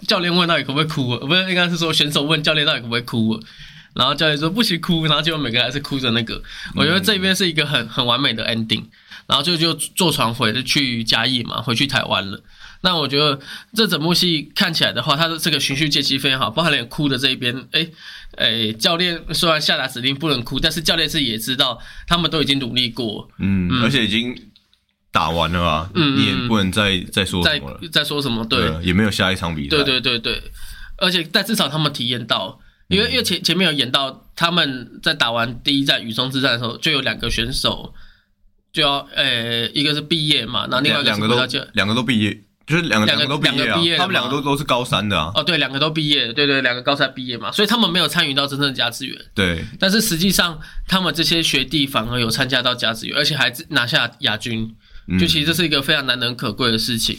[0.09, 3.41] 教练问到底可不可以哭，不是应该是说选手问教练到底可不可以哭，
[3.95, 6.43] 然后教练说不许哭，然后结果每个人还是哭着那个。
[6.75, 8.85] 我觉得这边是一个很很完美的 ending，
[9.27, 12.43] 然后就就坐船回去嘉义嘛，回去台湾了。
[12.85, 13.39] 那我觉得
[13.75, 17.87] 这整部戏看起来的话，它的这个循序渐进非常好，包含连哭的这一边，哎
[18.37, 24.37] 哎，教练虽然下达指令不能哭，但是教练是也知道他们都已经努力过，嗯，而且已经
[25.13, 26.19] 打完了吧，嗯嗯。
[26.19, 28.67] 你也不能再再说在什么了，再说什么对。
[28.67, 30.43] 啊也没有下一场比赛，对对对对，
[30.97, 32.59] 而且但至少他们体验到，
[32.93, 37.93] 因为因为前前面有演到他们在打完第一站雨中之战的时候，就有两个选手
[38.73, 41.67] 就要呃一个是毕业嘛，然后另外两两个都回到家。
[41.73, 43.49] 两个都毕业，就是两个两个都毕
[43.85, 54.75] 业他们两个都都是高三的啊，哦，对，两个都毕业，对对，两个高三毕业嘛，所以他们没有参与到真正的甲子园，对，但是实际上他们这些学弟反而有参加到甲子园，而且还拿下亚军，
[55.09, 55.19] 嗯。
[55.19, 57.19] 就其实这是一个非常难能可贵的事情。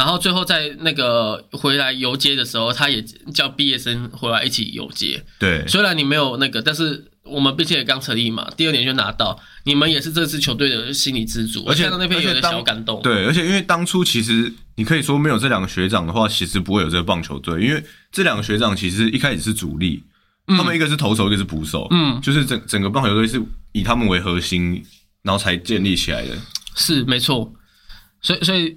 [0.00, 3.02] 然后最后在那个回来游街的时候，他也
[3.34, 5.22] 叫毕业生回来一起游街。
[5.38, 11.62] 对，虽然你没有那个，但是我们毕竟也刚成立嘛，第二年就拿到，你们也是这支球队的心理支柱。
[11.66, 13.02] 而且看到那边有点小感动。
[13.02, 20.02] 对，而且因为当初其实你可以说没有这两个学长的话，其实不会有这个棒球队，因为这两个学长其实一开始是主力，
[20.46, 23.38] 他们一个是投手，一个是捕手，嗯，就是整整个棒球队是
[23.72, 24.82] 以他们为核心，
[25.20, 26.34] 然后才建立起来的。
[26.74, 27.52] 是没错。
[28.22, 28.76] 所以所以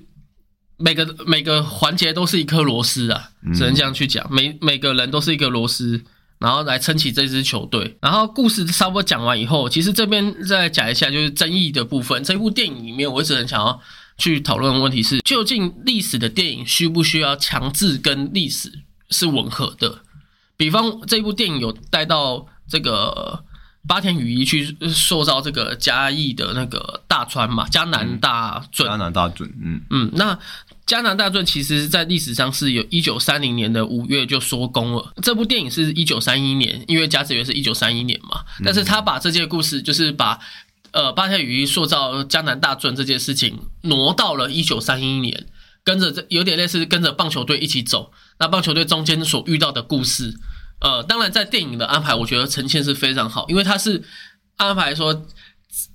[0.77, 4.25] 每个每个环节都是一颗螺丝啊，嗯只能这样去讲。
[4.31, 6.03] 每每个人都是一个螺丝。
[6.39, 7.97] 然后来撑起这支球队。
[8.01, 12.21] 然后故事差不多讲完以后，其实这边再讲一下就是争议的部分。
[12.21, 13.79] 这部电影里面，我一直很想要
[14.17, 18.69] 去讨论的问题是：究竟历史的电影需不需要强制跟历史
[19.09, 20.01] 是吻合的？
[20.57, 23.45] 比方这部电影有带到这个
[23.87, 28.85] 八田雨衣去塑造这个嘉义的那个大川嘛，嘉南大圳。
[28.85, 30.37] 加拿大准，嗯，嗯，那
[30.85, 35.13] 迦南大盾其实在历史上是有一九三零年的五月就收工了。
[35.21, 40.37] 这部电影是一九三一年，因为甲子园是一九三一年嘛，但是他把这件故事就是把
[40.91, 45.47] 呃八田雨衣塑造江南大圳这件事情挪到了一九三一年，
[45.85, 48.11] 跟着这有点类似跟着棒球队一起走。
[48.39, 50.35] 那棒球队中间所遇到的故事，
[50.81, 54.03] 呃，当然在电影的安排，我觉得呈现是非常好，因为它是
[54.57, 55.25] 安排说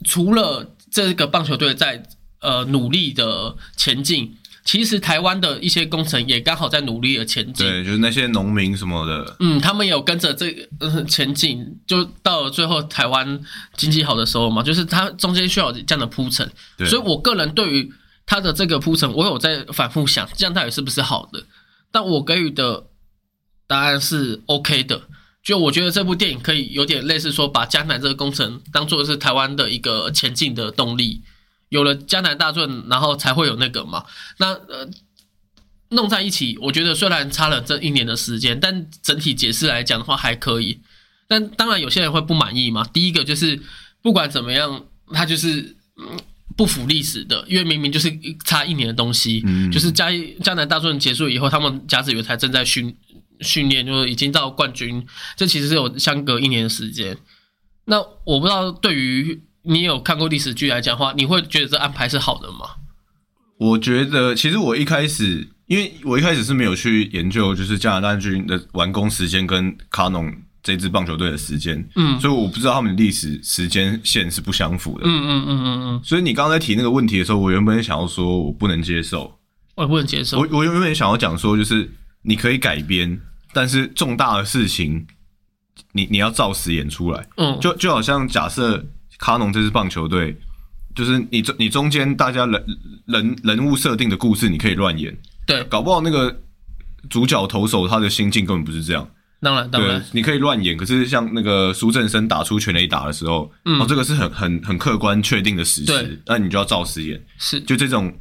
[0.05, 2.03] 除了这个棒球队在
[2.41, 4.38] 呃努力的前进。
[4.69, 13.41] 其实台湾的一些工程也刚好在努力的前进，对，就是那些农民什么的，嗯，他们也有跟着这个、呃、前进，就到了最后台湾
[13.79, 17.91] 经济好的时候嘛，就是它中间需要有这样的铺陈，对所以我个人对于
[18.27, 21.47] 它的这个铺陈，我有在反复想，这样到底是不是好的？
[21.91, 22.89] 但我给予的
[23.67, 25.01] 答案是 OK 的。
[25.43, 31.23] 就我觉得这部电影可以有点类似说，把江南这个工程当做是台湾的一个前进的动力。
[31.69, 34.05] 有了江南大圳，然后才会有那个嘛。
[34.39, 34.89] 那呃，
[35.91, 40.81] 弄在一起，我觉得虽然差了这一年的时间，但整体解释来讲的话还可以。
[41.27, 42.85] 但当然有些人会不满意嘛。
[42.85, 43.61] 第一个就是
[44.03, 46.19] 不管怎么样，他就是嗯
[46.57, 48.11] 不符历史的，因为明明就是
[48.45, 50.09] 差一年的东西，嗯就是嘉
[50.43, 52.97] 江南大顺结束以后，他们甲子园才正在训
[53.41, 57.17] 训练，就是已经到冠军，这其实是有相隔一年的时间。
[57.85, 62.71] 那我不知道对于你有看过历史剧来讲话，你会觉得这安排是好的吗？
[63.59, 75.05] 我觉得其实我一开始，因为我一开始是没有去研究，就是加拿大军的完工时间跟卡农这支棒球队的时间，嗯所以我不知道他们历史时间线是不相符的。
[75.05, 79.39] 嗯嗯嗯嗯嗯，所以你刚才提那个问题的时候，我原本想要说我不能接受，
[79.75, 80.49] 我不能接受我。
[80.53, 81.91] 我原本想要讲说，就是
[82.23, 83.21] 你可以改编，
[83.53, 85.07] 但是重大的事情，
[85.93, 87.27] 你你要照实演出来。
[87.37, 88.87] 嗯，就就好像假设
[89.19, 90.37] 卡农这支棒球队，
[90.95, 92.65] 就是你中你中间大家人
[93.07, 96.41] 人人物设定的故事，你可以乱演，对，搞不好那个
[97.11, 99.09] 主角投手他的心境根本不是这样。
[99.41, 107.25] 当然当然，，你可以乱演，可是像那个苏振生打出全垒打的时候，嗯哦，这个是很很很客观确定的事对实，那你就要照实演。
[107.39, 108.13] 是就这种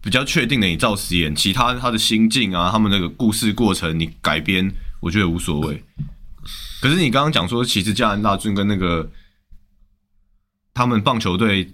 [0.00, 5.82] 比较确定的，你照实演，其他他的心境啊，他们那个故事过程，你改编，我觉得无所谓。
[6.80, 9.10] 可是你刚刚讲说，其实加拿大军跟那个
[10.76, 11.72] 他们棒球队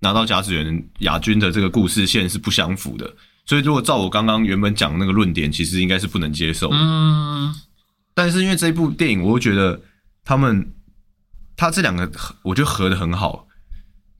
[0.00, 6.76] 拿到甲子园亚军的这个故事线是不相符的，所以如果照我刚刚原本讲的那个论点，其实应该是不能接受的。
[6.80, 7.54] 嗯。
[8.14, 9.78] 但是因为这部电影，我会觉得
[10.24, 10.72] 他们
[11.58, 12.10] 他这两个
[12.42, 13.46] 我觉得合的很好，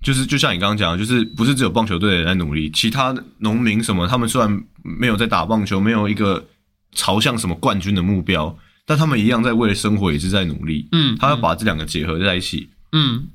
[0.02, 6.46] 就是就像你刚刚讲的，就是不是只有棒球队的人在努力，其他农民什么，他们虽然没有在打棒球，没有一个
[6.92, 8.54] 朝向什么冠军的目标，
[8.84, 10.86] 但他们一样在为了生活也是在努力。
[10.92, 13.26] 嗯，他要把这两个结合在一起，嗯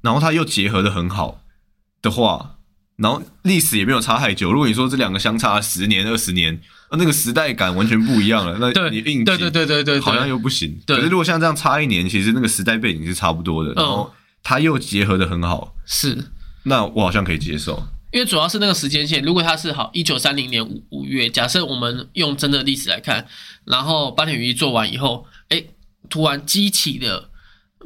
[0.00, 1.40] 然后它又结合的很好
[2.02, 2.56] 的话，
[2.96, 4.52] 然后历史也没有差太久。
[4.52, 6.60] 如果你说这两个相差十年、二十年，
[6.92, 10.80] 那个时代感完全不一样了，那你硬对对对对对，好像又不行。
[10.86, 14.12] 可是如果像这样差一年，其实那个时代背景是差不多的，然后
[14.42, 16.16] 它又结合的很好，是
[16.62, 17.82] 那我好像可以接受。
[18.12, 23.26] 因为主要是那个时间线，如果它是好一九三零年五五月，假设我们用真的历史来看，
[23.64, 25.62] 然后八田羽衣做完以后，哎，
[26.08, 27.28] 突然激起的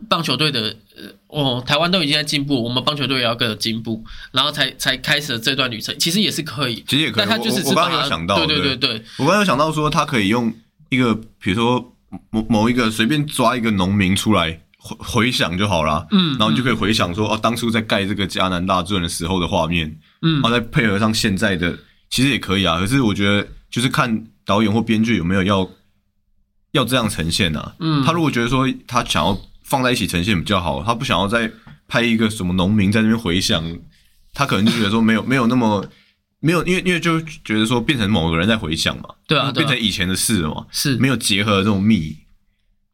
[0.09, 8.77] 棒球队的呃哦，台湾都已经在进步，我们棒球队也要更有进步，然后才才开始了这段旅程，其实也是可以，其实也可以，但他就是我我刚刚有想到，对对对。
[8.77, 10.53] 对对，我刚刚有想到说，他可以用
[10.89, 11.97] 一个，比如说
[12.31, 20.41] 某某一个随便抓一个农民出来回回想就好了，嗯，然后你就可以回想说，哦，当初在盖这个迦南大圳的时候的画面，嗯。
[20.41, 21.79] 然后再配合上现在的，
[22.09, 22.79] 其实也可以啊。
[22.79, 25.71] 可是我觉得就是看导演或编剧有没有要
[26.73, 27.75] 要这样呈现啊。
[27.79, 29.39] 嗯，他如果觉得说他想要
[29.71, 31.51] 放在一起呈现比较好，他不想要再
[31.89, 33.65] 拍一个什么农民在那边回想，
[34.35, 35.89] 他可能就觉得说没有没有那么
[36.41, 39.67] 没有，因为因为就觉得说变成某个人在回想嘛，对啊对啊。
[39.67, 40.97] 变成以前的事了嘛，是。
[40.97, 42.17] 没有结合这种密，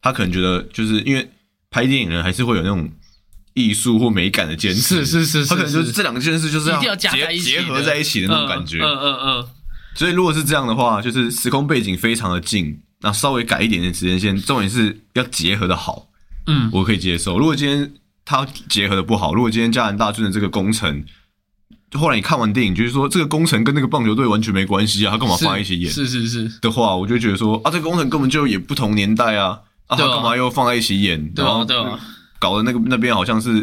[0.02, 1.30] 他可能觉得就是因为
[1.70, 2.88] 拍电影人还是会有那种
[3.54, 9.48] 艺术或美感的坚持，是是是是，他可能就是这两件事就是要结一起结合在一起的那种感觉，嗯嗯嗯。
[9.94, 16.08] 所以如果是这样的话，就是时空背景非常的近，那稍微改一点点时间线，重点是要结合的好。
[16.46, 17.38] 嗯我可以接受。
[17.38, 17.92] 如果今天
[18.24, 21.04] 它结合的不好，如果今天加拿大军的这个工程，
[21.92, 31.32] 后来你看完电影，就是说这个工程跟那个棒球队完全没关系啊，他干嘛嗯，放在一起演是是是，的话，我就觉得说啊，这个工程根本就也不同年代啊，啊，他干嘛又放在一起演？
[31.32, 31.98] 对啊然后对啊
[32.38, 33.62] 搞得那个那边好像是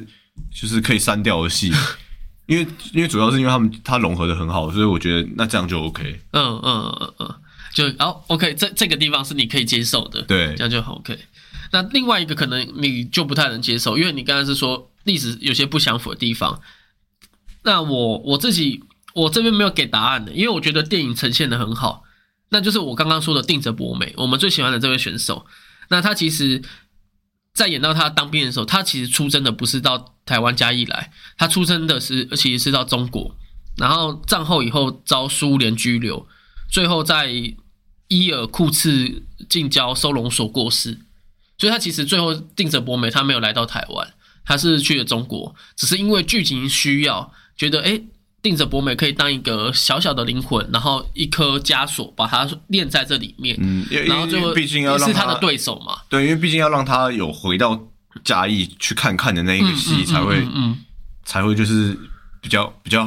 [0.54, 1.72] 就是可以删掉的戏。
[2.46, 6.20] 因为因为主要是因为他们它融合的很好，所以我觉得那这样就 OK。
[6.32, 7.36] 嗯嗯嗯嗯，
[7.74, 11.18] 就哦 OK，这这个地方是你可以接受的，对这样就好 OK。
[11.74, 16.62] 那另外一个可能你就不太能接受，因为你刚才是说历史有些不相符的地方。
[17.64, 18.84] 那我我自己
[19.16, 22.04] 我这边没有给答案的，因为我觉得电影呈现的很好，
[22.50, 25.48] 那就是我刚刚说的定泽博美，我们最喜欢的这位选手。
[25.90, 26.62] 那他其实，
[27.56, 33.36] 在演到他当兵的时候，他其实出征的不是到台湾嘉义来，他出征的是其实是到中国，
[33.78, 36.28] 然后战后以后遭苏联拘留，
[36.72, 37.32] 最后在
[38.10, 41.00] 伊尔库茨近郊收容所过世。
[41.64, 44.06] 所以他其实最后定着博美他没有来到台湾，
[44.44, 48.04] 他是去了中国，只是因为剧情需要，觉得诶
[48.42, 57.82] 定着博美可以当一个小小的灵魂，然后一颗枷锁把它练在这里面，嗯，然后就因为毕竟要让是他的对手嘛，对，因为毕竟要让他有回到
[58.26, 60.78] 嘉义去看看的那一个戏，嗯才会、嗯嗯。
[61.24, 61.98] 才会就是
[62.42, 63.06] 比较比较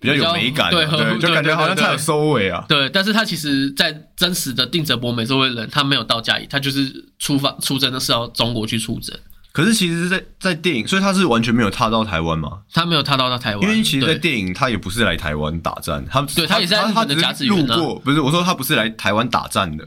[0.00, 1.84] 比较有美感啊、对 对，就感觉好像对对。
[1.84, 2.64] 才有收尾啊。
[2.66, 9.14] 对，但是他其实，在真实的定泽博美这位人，他没有到嘉义，他就是出发出征的是要中国去出征，
[9.52, 12.60] 可是其实在，在电影，所以他是完全没有踏到台湾嘛？
[12.72, 14.18] 他没有踏到到台湾，因为其实，在对。
[14.18, 17.76] 电影他也不是来台湾打战，他对他也是在日本的他只是路甲子园啊。
[17.76, 19.86] 过，不是我说他不是来台湾打战的，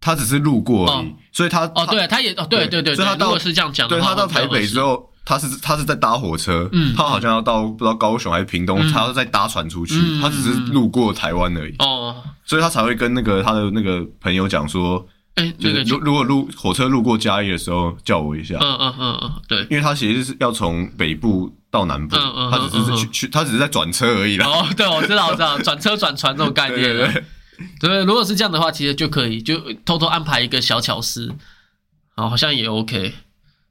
[0.00, 1.12] 他只是路过而已，哦。
[1.32, 6.94] 所以他哦，对，他也哦，对对对对，所以他到如果是这样讲对他到台北之后，他是他是在搭火车，嗯。
[6.96, 8.92] 他好像要到不知道高雄还是屏东，嗯。
[8.92, 15.06] 他要再搭船出去，嗯他只是路过台湾而已，哦，所以他才会跟那个他的那个朋友讲说，
[15.36, 24.46] 哎，就是如如果路火车路过嘉义的时候叫我一下，嗯嗯嗯嗯，对，因为他其实是要从北部到南部，嗯嗯他只是去去，他只是在转车而已啦。
[24.46, 26.96] 哦，对，我知道，我知道， 转车转船这种概念。
[26.96, 27.24] 了，对
[27.80, 31.34] 对，对，如果是这样的话，其实就可以就偷偷安排一个小巧思，
[32.16, 33.14] 哦，好像也 OK。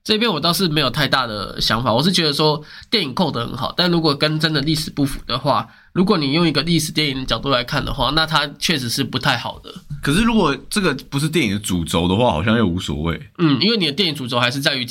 [0.04, 9.74] 这边我倒是没有太大的想法，我是觉得说电影扣得很好，但如果跟真的历史不符的话，如果你用一个历史电影的角度来看的话，那它确实是不太好的。
[10.02, 13.18] 可是如果这个不是电影的主轴的话，好像又无所谓。
[13.38, 14.86] 嗯，因为你的电影主轴还是在于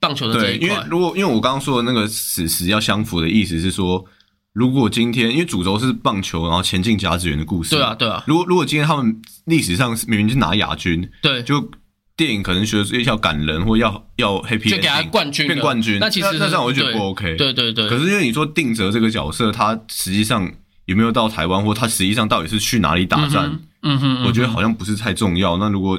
[0.00, 0.86] 棒球的这对，因为一块。
[0.90, 4.04] 如果因为我刚刚说的那个史实要相符的意思是说，
[4.52, 7.94] 如果今天因为主轴是棒球，然后前进甲子园的故事，对啊，。
[7.94, 11.70] 对啊，如果如果今天他们历史上明明是拿亚军，对，就
[12.18, 17.36] 电影可能觉得要感人或要要 happy，就给他冠军变冠军，那其实那这样我就觉得不 OK。
[17.36, 20.50] 对对对，可是因为你说定哲这个角色，他实际上
[20.86, 23.44] 有没有到台湾，或他实际上到底是去哪里打战，
[23.82, 25.56] 嗯哼，嗯哼我觉得好像不是太重要。
[25.58, 25.96] 那如果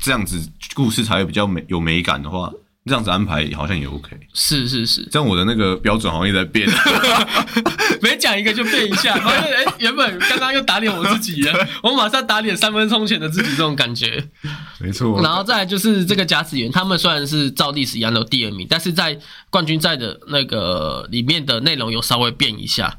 [0.00, 0.44] 这样子
[0.74, 2.50] 故事才会比较美有美感的话，
[2.86, 4.18] 这样子安排好像也 OK。
[4.34, 6.68] 是是是，这样我的那个标准好像也在变。
[8.02, 14.28] 每讲一个就变一下，发现哎，原本刚刚又打脸我自己了，我马上打脸三分钟前的自己，这种感觉。
[14.80, 19.18] 没错然后再来就是这个甲子园，他们虽然是照历史一样的第二名，但是在
[19.50, 22.98] 冠军赛的那个里面的内容有稍微变一下。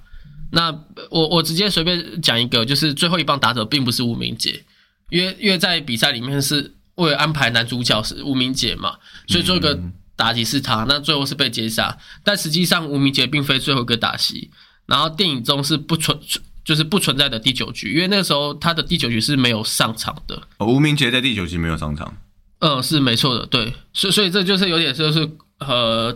[0.52, 0.70] 那
[1.10, 4.64] 我我直接随便讲一个，就是最后一棒打者并不是吴明杰，
[5.10, 9.80] 因为因为在比赛里面是为了安排男主角是吴明杰嘛，所以最后一个
[10.16, 14.52] 打击是他，那最后是被接杀，但实际上吴明杰并非最后一个打席。
[14.88, 16.20] 然后电影中是不存
[16.64, 20.42] 就是不存在的第九局，因为那个时候他的第九局是没有上场的。
[20.58, 22.16] 哦吴明杰在第九局没有上场，
[22.60, 26.16] 嗯，是没错的，对，所以所以这就是有点就是呃，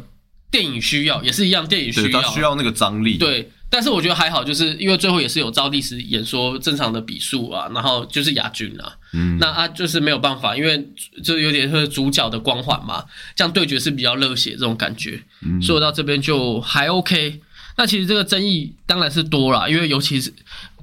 [0.52, 10.88] 电影需要也是一样，电影需要他需要那个张力。，对，但是我觉得还好，就是因为最后也是有照历史演说正常的比数啊，然后就是亚军啊，嗯，那啊就是没有办法，因为
[11.24, 13.04] 就有点是主角的光环嘛，
[13.36, 17.42] 这样对决是比较热血这种感觉，嗯所以我到这边就还 OK。
[17.78, 20.34] 那其实这个争议当然是多啦，因为尤其是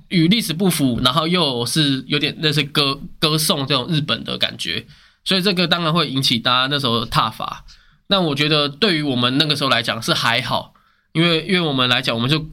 [0.08, 4.86] 与历史不符，然后又是有点那是歌歌颂这种日本的感觉，
[5.24, 7.64] 所以这个当然会引起大家那时候的挞伐。
[8.08, 10.74] 那我觉得对于我们那个时候来讲是还好，
[11.12, 12.44] 因为因为我们来讲，我们就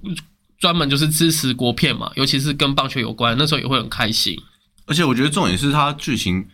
[0.57, 4.39] 专门就是支持国片嘛，尤其是跟棒球有关，那时候也会很开心。
[4.85, 6.47] 而且我觉得重点是它剧情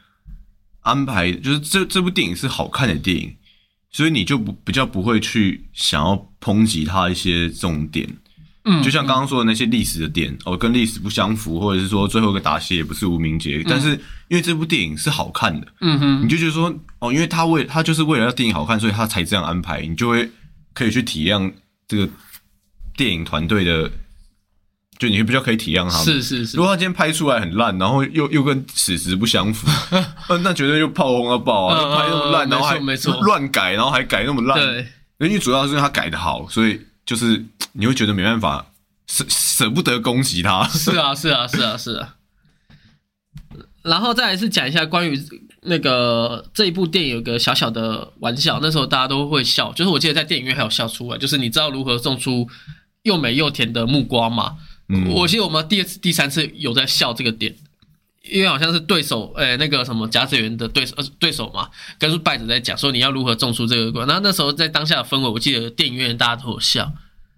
[0.82, 3.36] 安排，就是这这部电影是好看的电影，
[3.96, 8.06] 所以你就不比较不会去想要抨击他一些重点。
[8.66, 13.92] 嗯，就像刚刚说的那些历史的点，哦，跟历史不相符，或者是说最后一个打戏也不是无名节，但是
[14.28, 20.30] 因为这部电影是好看的，嗯哼，你就觉得说，哦，因为他为他就是为了让电影好看，所以他才这样安排，你就会
[20.74, 21.50] 可以去体谅
[21.88, 22.10] 这个
[22.98, 23.90] 电影团队的，
[24.98, 26.06] 就你会比较可以体谅他们。
[26.06, 29.68] 是是是如，果他今天拍出来很烂，然后又又跟史实不相符，
[30.30, 31.78] 呃那绝对又炮轰到爆啊！
[31.78, 34.88] 嗯拍那么烂，嗯然后还没错乱改，然后还改那么烂，对，
[35.28, 37.44] 因为主要是因为他改的好，所以就是
[37.74, 38.66] 你会觉得没办法
[39.08, 40.68] 舍舍不得攻击他。
[40.70, 42.16] 是啊是啊是啊是啊。
[43.84, 45.20] 然后再来是讲一下关于
[45.62, 52.48] 那个这一部电影有个小小的玩笑，那时候大家都会笑，就是我记得在电影院还有笑出来，就是你知道如何种出
[53.04, 54.56] 又美又甜的木瓜吗？
[55.14, 57.56] 我记得我们第二次、第三次有在笑这个点，
[58.30, 64.06] 因为好像是对手，诶、那个什么甲子园的对手，呃，对手嘛，跟败者在讲说你要如何种出这个瓜。
[64.06, 66.92] 然后那时候在当下的氛围，我记得电影院大家都有笑。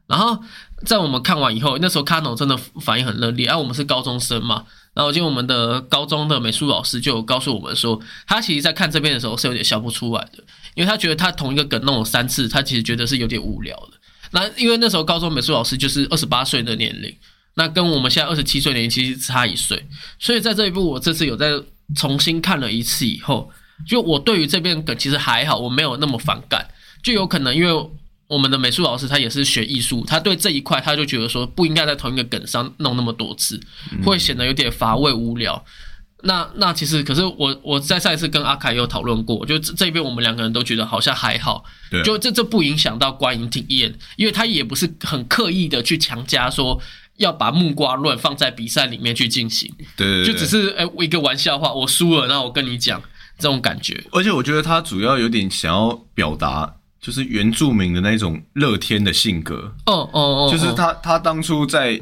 [0.08, 0.42] 然后
[0.86, 10.44] 在我们看完以后，那时候卡农真的反应很热烈，啊，我们是高中生嘛，然后我记得我们的高中的美术老师就告诉我们说，他其实在看这边的时候是有点笑不出来的，
[10.76, 13.94] 因为他觉得他同一个梗弄了三次，他其实觉得是有点无聊的。
[14.32, 17.14] 那因为那时候高中美术老师就是二十八岁的年龄，
[17.58, 19.84] 那跟我们现在二十七岁年龄其实差一岁，
[20.20, 21.52] 所以在这一部我这次有在
[21.96, 23.52] 重新看了一次以后，
[23.88, 26.68] 就我对于这边梗其实还好，我没有那么反感，
[27.04, 27.90] 就有可能因为
[28.28, 33.60] 我们的美术老师他也是学艺术，他对这一块他就觉得说不应该在同一个梗上弄那么多次，
[34.06, 35.66] 会显得有点乏味无聊。
[36.24, 41.64] 那那其实可是我我在上一次跟阿凯有讨论过，就这这边我们两个人都觉得好像还好，
[42.04, 46.82] 就这这不影响到观影体验，因为他也不是很刻意的去强加说
[47.18, 53.02] 要把木瓜论放在比赛里面去进行，对就只是哎、一个玩笑话，我输了，那我跟你讲
[53.38, 62.00] 这种感觉，而且我觉得他主要有点想要表达，就是原住民的那种乐天的性格，哦哦哦，就是哦他他当初在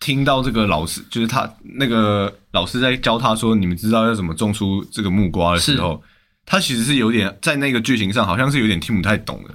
[0.00, 6.02] 听到这个老师，就是他那个老师在教他说，你们知道要怎么种出这个木瓜的时候，
[6.44, 9.54] 他其实是有点在那个剧情上好像是有点听不太懂的，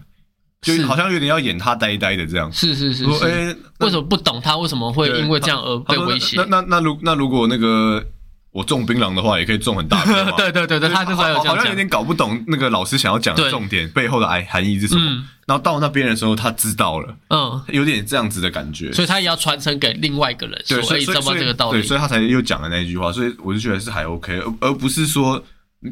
[0.62, 2.51] 就是好像有点要演他呆呆的这样。
[2.51, 6.45] 是是是说哎、是，为什么不懂他为什么会因为这样而被威胁那？
[6.45, 8.03] 那那那如那如果那个
[8.51, 10.14] 我种槟榔的话，也可以种很大片？
[10.36, 15.01] 对对对对，他那时候有好像有点搞不懂那个老师想要讲的重点背后的含含义是什么。
[15.05, 18.91] 嗯然后到那边的时候，他知道了，嗯，有点这样子的感觉。
[18.91, 21.88] 所以他也要传承给另外一个人，对，所以知道所以所以这个道理对，。
[21.88, 25.41] 所以他才又讲了那一句话，所以我就觉得是还 OK，而而不是说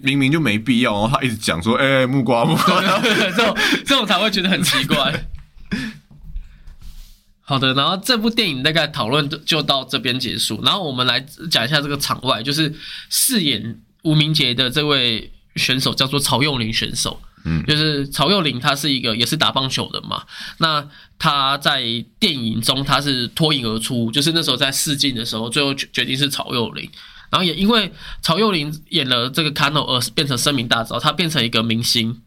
[0.04, 5.28] 明明就没必要，然后他一直讲说，哎、木瓜木瓜， 这种这种才会觉得很奇怪。
[7.48, 11.20] 好的，然后这部电影大概讨论就就到这边结束，然后我们来
[11.52, 12.74] 讲一下这个场外，就是
[13.10, 20.24] 饰演吴明杰的这位选手叫做曹佑林选手，嗯就是曹佑林，他是一个也是打棒球的嘛，
[20.58, 20.88] 那
[21.20, 21.84] 他在
[22.20, 26.90] 电影中他是脱颖而出，就是那时候在试镜的时候，最后决决定是曹佑林。
[27.32, 32.22] 然后也因为曹佑林演了这个卡诺而变成声名大噪，他变成一个明星，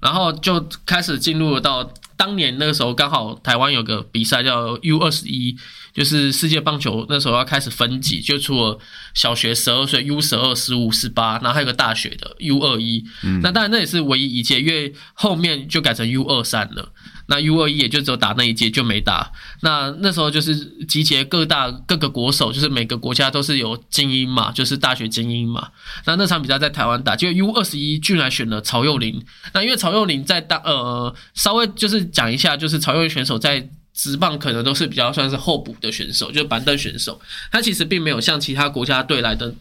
[0.00, 5.56] 然后就开始进入到当年那个时候，刚好台湾有个比赛叫 U 二十一，
[5.94, 8.78] 就是世界棒球那时候要开始分级，就除了
[9.14, 13.04] 小学十二岁 U 十二、十五、十八，然后还有个大学的 U 二一。
[13.42, 16.90] 那当然那也是唯一一届，因为后面就改成 U 二三了。
[17.30, 19.30] 那 U 二一也就只有打那一届就没打。
[19.60, 20.56] 那那时候就是
[20.86, 25.68] 集结各大各个国手，就是每个国家都是有精英嘛，就是大学精英嘛。
[26.06, 29.22] 那那场比赛在台湾打，就 U 二十一居然选了曹佑林。
[29.52, 37.20] 那因为曹佑林在当呃稍微就是讲一下，就是曹佑林选手在职棒可能都是比较算是候补的选手，就是板凳选手，
[37.52, 39.54] 他其实并没有像其他国家队来的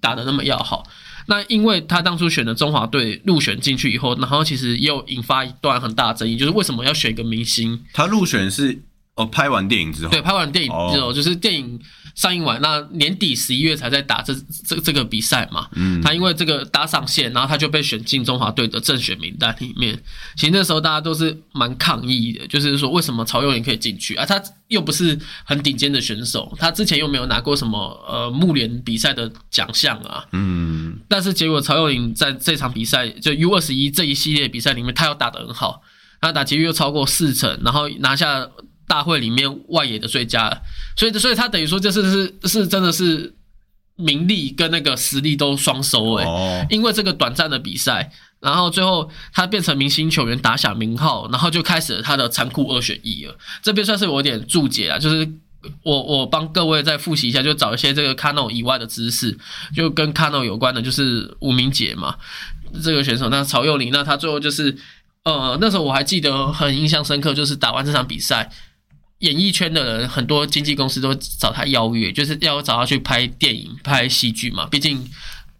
[0.00, 0.86] 打的那么要好。
[1.26, 7.84] 那因为他当初选的中华队入选进去以后，然后其实又引发一段很大争议，就是为什么要选一个明星？
[7.92, 8.82] 他入选是
[9.16, 11.78] 哦，拍完电影之后，对，拍完电影之后，哦就是电影
[12.14, 14.34] 上映完，那年底十一月才在打这
[14.66, 15.68] 这这个比赛嘛。
[15.74, 20.00] 嗯，他因为这个搭上线，然后他就被选进中华队的正选名单里面。
[20.36, 24.24] 其实那时候大家都是蛮抗议的，就是说为什么曹佑林可以进去啊？
[24.24, 30.24] 他又不是很顶尖的选手，他之前又没有拿过什么呃木联比赛的奖项啊。
[30.32, 35.82] 嗯，但是结果曹佑林在这场比赛就 U 二十一这一系列比赛里面，他又打得很好，
[36.20, 38.48] 他打击率又超过四成，然后拿下
[38.90, 40.62] 大会里面外野的最佳，
[40.96, 43.36] 所以所以他等于说这是是是真的是
[43.94, 48.10] 名利跟那个实力都双收诶、哦，因为这个短暂的比赛，
[48.40, 53.38] 然后最后他变成明星球员，打响名号，然后就开始了他的残酷二选一了。
[53.62, 55.30] 这边算是我有点注解啊，就是
[55.84, 59.38] 我我帮各位再复习一下，就找一些这个 Kano 以外的知识，
[59.76, 62.16] 就跟 Kano 有关的，就是吴明杰嘛，
[62.82, 64.76] 这个选手，那曹佑林，那他最后就是
[65.22, 68.50] 呃，那时候我还记得很印象深刻，就是打完这场比赛。
[69.20, 74.66] 演艺圈的人，很多经纪公司都找他邀约，就是要找他去拍电影、拍戏剧嘛。
[74.66, 75.08] 毕竟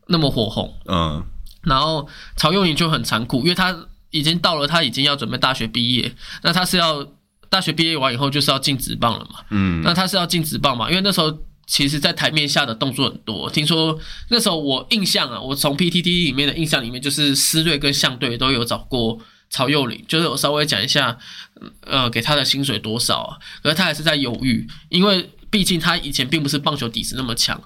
[0.09, 1.25] 那么火红，嗯，
[1.63, 7.07] 然后曹佑宁就很残酷，因为他已经到了他已经要准备大学毕业，那他是要
[7.49, 13.97] 大学毕业完以后就是要进职棒了嘛，嗯，那他是要进职棒嘛，因为那时候其实在台面下的动作很多，听说
[14.31, 19.19] 那时候我印象啊，我从 PTT 里面的印象里面，就是狮队跟向队都有找过
[19.51, 21.19] 曹佑林，就是我稍微讲一下，
[21.83, 27.61] 呃，给他的薪水多少啊，可是他还是在犹豫，因为毕竟他以前并不是棒球底子那么强，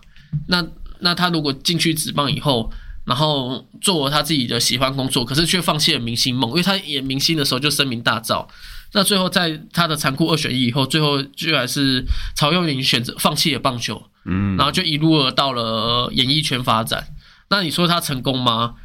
[0.48, 0.66] 那
[0.98, 2.72] 那他如果进去职棒以后。
[3.06, 8.48] 然后做他自己的喜欢工作，可是却放弃了明星梦，因为他演明星的时候就声名大噪。
[8.92, 12.02] 那最后在他的残酷二选一以后，最后居然是
[12.34, 17.08] 曹佑宁选择放弃了棒球，嗯，然后就一路儿到了演艺圈发展。
[17.50, 18.76] 那你说他成功吗？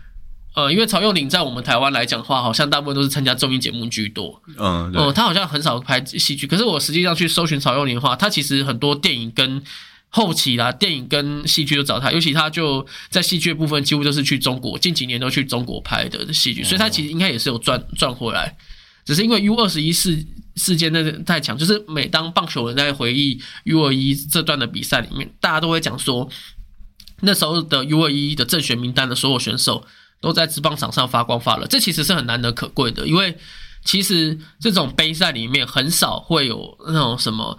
[0.59, 4.41] 呃，因为曹佑宁在我们台湾来讲的话，好像大部分都是参加综艺节目居多。
[4.57, 6.45] 嗯，哦、对，他好像很少拍戏剧。
[6.45, 9.61] 可是我实际上去搜寻曹佑宁的话，他其实很多电影跟
[10.09, 18.57] 后期啦，电影跟戏剧都找他，尤其他就在戏剧的部分几乎都是去中国，近几年都去中国拍的戏剧，所以他其实应该也是有赚赚回来。
[19.05, 26.29] 只是因为 U 二十一事事件那太强，就是每当棒球人在回忆 U 二一这段的比赛里面，大家都会讲说，
[27.21, 29.83] 那时候的 U 二一的正选名单的所有选手
[30.21, 33.37] 都在职棒场上发光发热，这其实是很难得可贵的，因为
[33.85, 37.57] 其实这种杯赛里面很少会有那种什么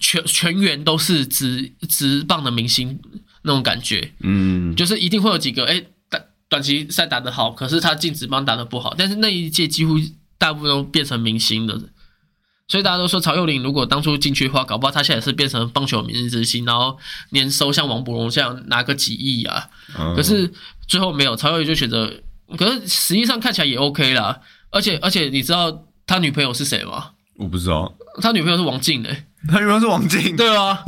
[0.00, 2.98] 全全员都是职职棒的明星
[3.42, 9.96] 那种感觉，嗯，就是一定会有几个哎短短期赛打得好，可是他进职棒打得不好，但是那一届几乎
[10.38, 11.78] 大部分都变成明星了。
[12.70, 16.96] 所以大家都说曹佑林如果当初进去的话，搞不好他现在也是变成棒球明日之星，然后
[17.30, 19.68] 年收像王柏荣这样拿个几亿啊。
[19.98, 20.48] 嗯可是
[20.86, 22.08] 最后没有，曹佑林就选择，
[22.56, 24.38] 可是实际上看起来也 OK 啦。
[24.70, 27.10] 而且而且你知道他女朋友是谁吗？
[27.34, 27.92] 我不知道，
[28.22, 30.84] 他女朋友是王静诶、他女朋友是王静，对啊，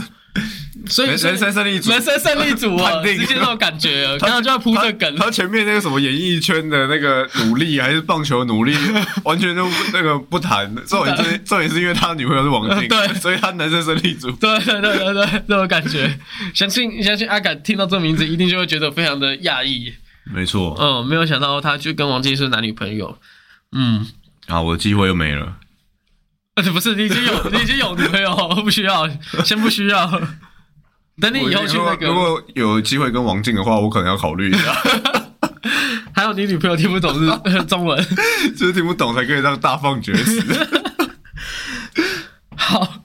[0.87, 5.17] 所以人人生胜利组，人生胜利组啊，直接那种感觉了，刚刚就要铺这梗。
[5.17, 8.77] 他前面那个什么演艺圈的那个努力，还是棒球努力，
[9.25, 10.75] 完全都那个不谈。
[10.87, 14.31] 重点是重点是因为他女朋友是王静，对所以他男生胜利组。
[14.33, 16.19] 对对对对对，这种感觉，
[16.55, 19.93] 相信相信阿敢听到这名字，一定就会觉得非常的讶异。
[20.25, 23.19] 没错，嗯，没有想到他就跟王静是男女朋友。
[23.73, 24.07] 嗯，
[24.47, 25.57] 啊，我的机会又没了。
[26.55, 29.09] 而且不是你已经有你已经有女朋友，不需要，
[29.45, 30.21] 先不需要。
[31.23, 34.77] 等你以后去那个，如果有机会跟王静的话，我可能要考虑一下，
[36.13, 37.15] 还有你女朋友听不懂
[37.49, 38.05] 是 中文。
[38.59, 40.43] 就是听不懂才可以让大放厥词。
[42.57, 43.05] 好，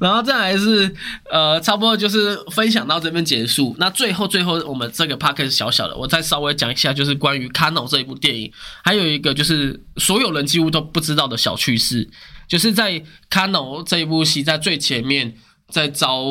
[0.00, 0.92] 然后再来是
[1.30, 3.76] 呃，差不多就是分享到这边结束。
[3.78, 8.52] 那最后最后，我们这个 p a c k a g e 小小的，我再稍微讲一下，就是关于《Kano》这一部电影，
[8.82, 12.08] 还有一个就是所有人几乎都不知道的小趣事，
[12.48, 12.92] 就是在
[13.30, 15.36] 《Kano》这一部戏在最前面
[15.72, 16.22] 在招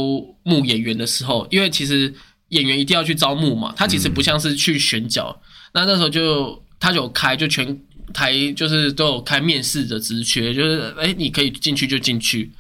[0.44, 2.14] 募演员的时候，因为其实
[2.48, 5.42] 演员一定要去招募嘛，他其实不像是去选角，
[5.74, 7.78] 那那时候就他就有开就全。
[8.14, 12.52] 台就是都有开面试的职缺，就是哎、你可以进去就进去。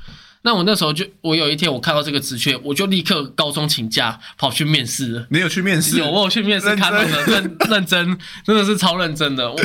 [0.44, 5.28] 那我那时候就，我有一天我看到这个职缺，我就立刻高中请假跑去面试了。
[5.30, 5.98] 你有去面试？
[5.98, 9.52] 有，我有去面试看那个认认真，真的是超认真的。
[9.52, 9.60] 我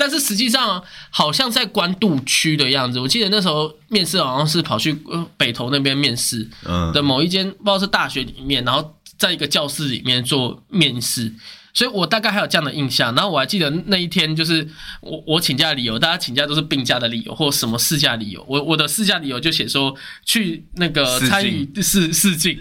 [0.00, 11.30] 但是实际上好像在关渡区的样子，我记得那时候面试好像是跑去呃北投那边面试嗯的某一间，不知道是大学里面，然后在一个教室里面做面试。
[11.72, 14.66] 所以我大概还有这样的印象，然后我还记得那一天就是
[15.00, 18.44] 我我请假的理由，大家请假都是病假的理由或什么事假理由。
[18.48, 19.94] 我我的事假理由就写说
[20.24, 22.58] 去那个参与试试镜，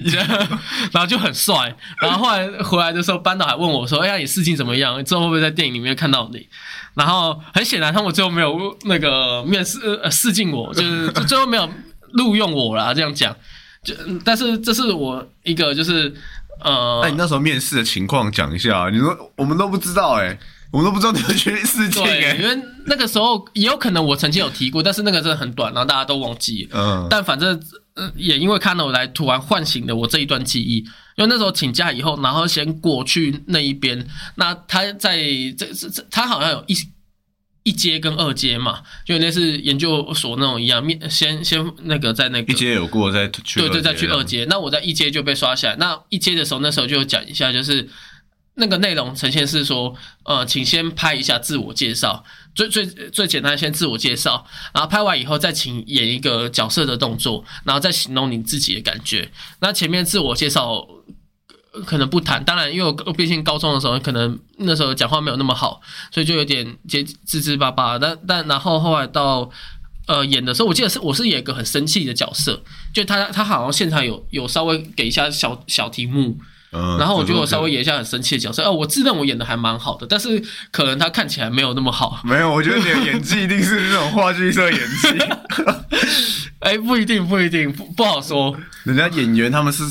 [0.91, 1.75] 然后就很帅。
[2.01, 5.03] 然后后来回来的时候，班导还问我说：“哎呀，你试镜怎么样？
[5.03, 6.47] 之后会不会在电影里面看到你？”
[6.95, 11.69] 然后很显然，他们最后没有那个面试呃试镜我，就是就最后没有
[12.13, 13.35] 录用我啦，这样讲。
[13.81, 13.93] 就
[14.25, 16.13] 但是这是我一个就是
[16.61, 20.37] 呃，那你那时候面试的情况讲一下，你说我们都不知道哎、
[20.71, 26.79] 我们都不知道你们去试镜对，哎、因为那个时候也有可能我曾经有提过，但是那个真的很短，然后大家都忘记了。
[26.79, 27.59] 嗯，但反正
[27.95, 30.85] 呃，也因为看了我来，突然唤醒了我这一段记忆。
[31.15, 35.17] 因为那时候请假以后，然后先过去那一边，那他在
[35.57, 36.73] 这这这，他好像有一
[37.69, 44.45] 一阶跟二阶嘛，就类似研究所那种一样，面先先那个在那个一阶有过再去对对，再去二阶阶。
[44.49, 45.75] 那我在一阶就被刷下来。
[45.75, 47.87] 那一阶的时候，那时候就讲一下，就是
[48.55, 52.23] 那个内容呈现是说，呃，请先拍一下自我介绍，
[52.55, 59.29] 最最最简单，先自我介绍，然后拍完以后再请演一个角色的动作，然后再形容你自己的感觉。
[59.61, 60.87] 那前面自我介绍。
[61.79, 67.97] 呃可能不谈，当然，因为我毕竟高中的时候，可能那时候讲话没有那么好，所以就有点结结结巴巴。
[67.97, 69.49] 但但然后后来到
[70.07, 72.61] 呃演的时候，我记得是我是演一个很生气的角色，
[72.93, 76.37] 就他他好像现场有有稍微给一下小小题目，
[76.71, 85.07] 嗯，然后我觉得我稍微演一下很生气的角色，哦，我自认我演的还蛮好的，但是可能他看起来没有那么好，没有，我觉得你的演技一定是那种话剧社演技。
[86.59, 88.53] 哎，不一定不一定不不好说，
[88.83, 89.83] 人家演员他们是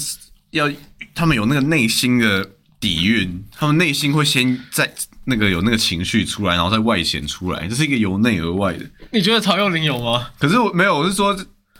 [0.50, 0.70] 要，
[1.14, 2.48] 他们有那个内心的
[2.80, 4.92] 底蕴，他们内心会先在
[5.24, 8.84] 那个有那个情绪出来，然后再外显出来，这是一个由内而外的。
[9.12, 10.28] 你觉得曹佑林有吗？
[10.38, 11.36] 可是我没有，我是说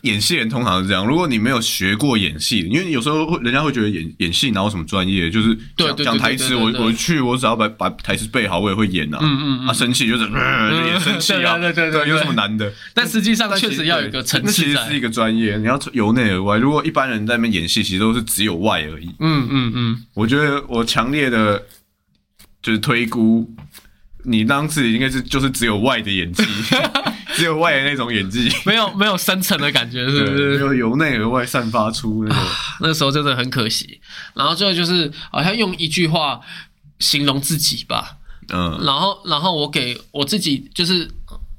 [0.09, 1.07] 演戏人通常是这样。
[1.07, 9.19] 如果你没有学过演戏，因为有时候会人家会觉得演演戏哪有什么专业，就是讲讲台词，我我去，我只要把把台词背好，我也会演啊。
[9.21, 12.73] 嗯嗯嗯啊，生气就是、演生气啊，对对对有什么难的？
[12.95, 16.57] 但实际上确实要有一个层次那其实是一，个专业，你要由内而外。
[16.57, 19.09] 如果一般人在那边演戏，其实都是只有外而已。
[19.21, 21.63] 嗯嗯嗯，我觉得我强烈的，
[22.63, 23.49] 就是推估，
[24.25, 26.43] 你当时应该是就是只有外的演技，
[27.39, 30.59] 只有外的那种演技， 没有没有深层的感觉，是不对，是？
[30.59, 32.41] 就由内而外散发出那个。
[32.81, 34.01] 那时候真的很可惜。
[34.35, 36.41] 然后最后就是好像用一句话
[36.99, 38.19] 形容自己吧，
[38.53, 41.09] 嗯，然后然后我给我自己就是，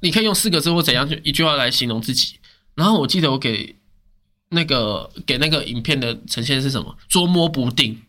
[0.01, 2.35] 你可以用四个字或怎样就一句话来形容自己。
[2.75, 3.75] 然后我记得我给
[4.49, 6.95] 那个给那个影片的呈现是什么？
[7.07, 8.01] 捉摸不定。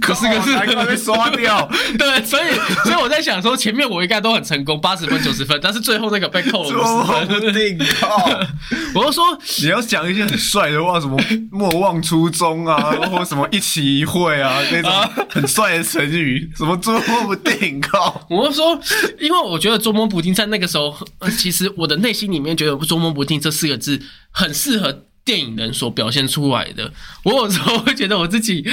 [0.00, 1.68] 可是可是还快被刷掉，
[1.98, 2.44] 对，所以
[2.84, 7.40] 所以我在想说，前面我应该都很成功，八十分九十分，但是最后那个被扣了捉五摸十分。
[7.40, 7.78] 不定。
[8.00, 8.30] 靠，
[8.94, 9.24] 我就说，
[9.62, 11.16] 你要讲一些很帅的话，什么
[11.50, 12.76] 莫忘初衷啊，
[13.10, 14.92] 或什么一期一会啊，那种
[15.30, 17.80] 很帅的成语，什么捉摸不定。
[17.80, 18.78] 靠，我就说，
[19.18, 26.92] 因为我觉得捉摸不定在那个时候，呃其实我的内心里面觉得“捉摸不定”这四个字很适合电影人所表现出来的。
[27.24, 28.66] 我有时候会觉得我自己，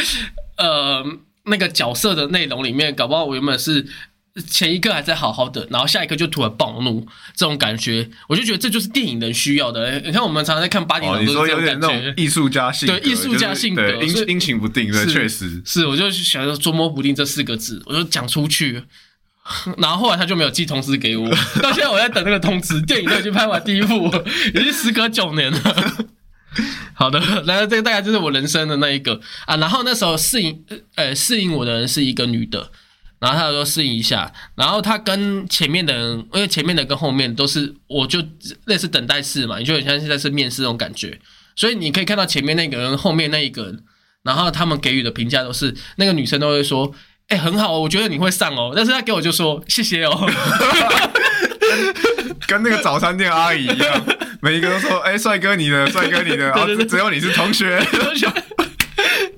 [0.57, 1.03] 呃，
[1.45, 3.85] 那个角色的内容里面，搞不好我原本是
[4.47, 9.99] 前一刻还在好好的，然后下一刻就突然暴怒，这种感觉，我就觉得这就是电影人需要的。
[10.01, 12.13] 你看我们常常在看八点哦，档你说有点那种觉。
[12.17, 15.61] 艺术家性格，对艺术家性格阴阴晴不定的，是确实。
[15.65, 18.83] 是，我就想说捉摸不定这四个字，我就讲出去，
[19.77, 21.29] 然后后来他就没有寄通知给我，
[21.61, 22.81] 到现在我在等那个通知。
[22.81, 24.11] 电影都已经拍完第一部，
[24.53, 25.95] 已经时隔九年了。
[26.93, 29.57] 好的，然后这个大概就是我人生的那一个啊。
[29.57, 30.63] 然后那时候适应
[30.95, 32.71] 呃适应我的人是一个女的，
[33.19, 38.19] 然后她说适应一下，然后她跟前面的人，因为前面的跟后面都是我就
[38.65, 41.19] 类似等待室嘛，你就很像现在是面试那种感觉，
[41.55, 43.83] 所以你可以看到前面那个人，后面那一个人，
[44.23, 46.93] 然后他们给予的评价都是那个女生都会说。
[47.27, 50.29] 哎、很好，我觉得你会上哦，但是她给我就说谢谢哦，
[52.45, 54.05] 跟那个早餐店阿姨一样，
[54.45, 57.83] 每一个都说：“哎、帅哥你的， 帅哥你的。”然后对对对只有你是同学。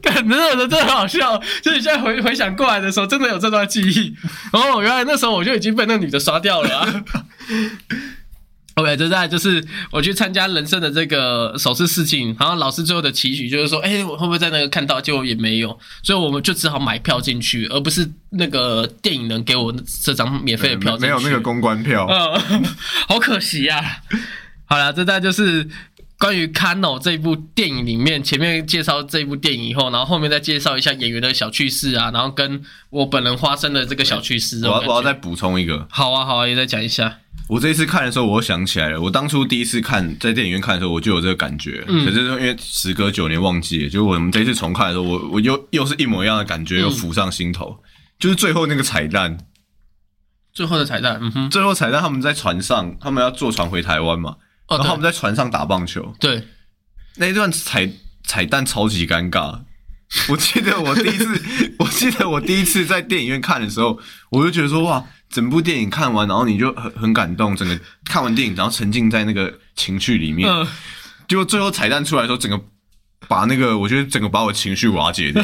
[0.01, 4.13] 感真的真的很好笑，就是你现在回回想过来的时候，真的有这段记忆。
[4.51, 7.03] 哦，原来那时候我就已经被那女的刷掉了、啊。
[8.75, 15.01] OK，接下来就是我去参加人生的这个首次试镜，然后老师最后的期许就是说，哎、我会不会在那个看到？
[15.01, 21.05] 结果也没有，所以我们就只好买票进去，而不是那个电影能给我这张免费的票进去。
[21.07, 22.05] 没有那个公关票。
[22.07, 22.63] 嗯，
[23.07, 24.03] 好可惜呀、
[24.67, 25.67] 好了，这大概就是
[26.19, 34.59] 关于《Kano》这一部电影里面，前面介绍这一部电影以后，然后后面再介绍一下演员的小趣事啊，然后跟我本人发生的这个小趣事。
[34.65, 37.19] 我要我要再在补充一个，好啊好啊，也再讲一下。
[37.47, 41.81] 我这一次看的时候，我想起来了，我当初第一次看在电影院看的时候，我就有这个感觉。
[41.87, 47.77] 嗯可是因为时隔九年忘记了，就我们这一次重看的时候，我我又又是一模一样的感觉，又浮上心头。
[48.19, 49.37] 就是最后那个彩蛋，
[50.51, 54.35] 最后的彩蛋，嗯哼，最后彩蛋他们在船上，他们要坐船回台湾嘛，
[54.67, 56.45] 哦然后我们在船上打棒球，对，
[57.15, 57.89] 那一段彩
[58.23, 59.61] 彩蛋超级尴尬。
[60.29, 61.41] 我记得我第一次，
[61.79, 63.99] 我记得我第一次在电影院看的时候，
[64.29, 70.49] 我就觉得说哇，整部电影看完，然后你就很很感动，整个看完电影，然后沉浸在那个情绪里面。
[70.49, 70.65] 嗯，
[71.27, 72.61] 结果最后彩蛋出来的时候，整个
[73.27, 75.43] 把那个我觉得整个把我情绪瓦解掉，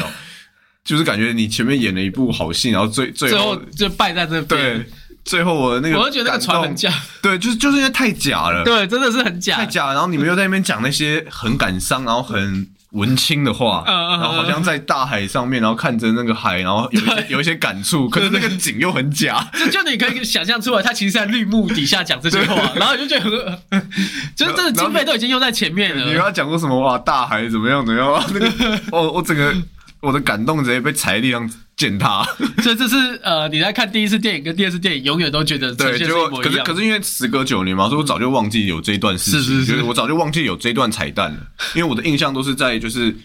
[0.82, 4.86] 就是感觉你前面演了一部好戏，然后最最最后后就败在这边对。
[5.24, 9.66] 最后我的那个我就觉得那个船很，假，对，就是就是因为太假了，对，真的是很假太。
[9.66, 23.90] 假了，然后你们又在那边讲那些很感伤，然后很文青的话，然后好像在大海上面，然后看着那个海，然后有一些有一些感触，可是那个景又很假， 就就你可以想象出来，他其实在绿幕底下讲这些话，然后你就觉得很，
[24.36, 26.04] 就是这个经费都已经用在前面了。
[26.04, 26.98] 你跟他讲过什么哇？
[26.98, 28.24] 大海怎么样怎么样？
[28.32, 29.52] 那个，我我整个
[30.00, 32.24] 我的感动直接被踩在地上 践踏。
[32.62, 36.58] 所以这是呃，你在看第一次电影跟第二次电影，永远都觉得呈对，现结果可是。
[36.62, 41.38] 可是因为时隔九年嘛，所以我早就忘记有这一段事情，是是是就是我早就忘记有这一段彩蛋了，
[41.74, 43.16] 因为我的印象都是在就是。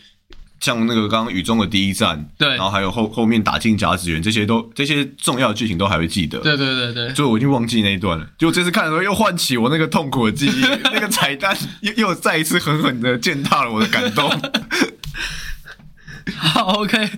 [0.61, 8.27] 像那个刚刚雨中的第一站，对然后还有后后面打进甲子园，这些都这些重要的剧情都还会记得，对对对对，所以我已经忘记那一段了。
[8.37, 10.59] 结果这次看的时候又唤起我那个痛苦的记忆，
[10.91, 14.29] 那个彩蛋又又再一次狠狠的践踏了我的感动。
[16.37, 17.09] 好，OK，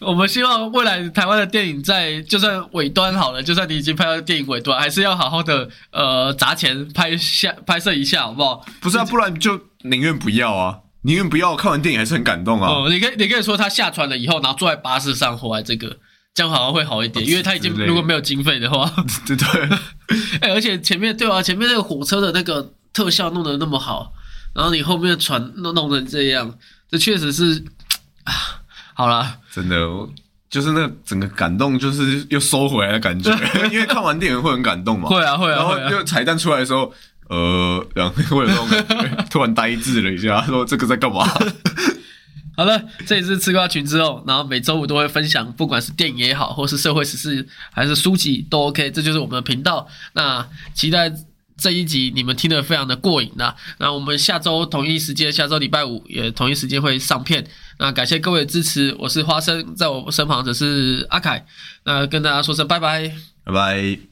[0.00, 8.64] 我们希望未来台湾的电影在就算尾端好了，就算你已经拍到电影尾端，还是要好好的呃砸钱拍下拍摄一下，好不好？
[8.80, 11.56] 不是啊，不然就宁愿不要啊，宁愿不要。
[11.56, 12.68] 看完电影还是很感动啊。
[12.68, 15.96] 哦，你可以你可以说他下船了以后，然后坐在巴士上回来，这个
[16.34, 18.90] 这样好像会好一点，因为他已经如果没有经费的话，
[19.26, 19.46] 对 对，
[20.40, 24.12] 哎、而且前面对啊，前面那个火车的那个特效弄得那么好，
[24.54, 26.54] 然后你后面的船弄弄成这样，
[26.90, 27.64] 这确实是
[28.24, 28.59] 啊，
[28.94, 30.08] 好了，真的，我
[30.48, 33.30] 就是那整个感动，就是又收回来的感觉。
[33.70, 36.92] 因为看完电影会很感动嘛，会啊会啊然后会啊，就彩蛋出来的时候，
[37.28, 41.24] 呃，然后会有那种感觉，突然呆滞了一下， 说这个在干嘛？
[42.56, 49.86] 好了，这里是吃瓜群之后，然后每周五都会分享，不管是电影也好，或是社会时事，还是书籍都 OK，这就是我们的频道。
[50.12, 51.10] 那期待
[51.56, 53.54] 这一集你们听得非常的过瘾啦。
[53.78, 57.46] 那我们下周同一时间，下周礼拜五也同一时间会上片。
[57.80, 61.46] 那感谢各位的支持，我是花生，在我身旁的是阿凯。
[61.84, 63.10] 那跟大家说声拜拜。
[63.42, 64.09] 拜拜。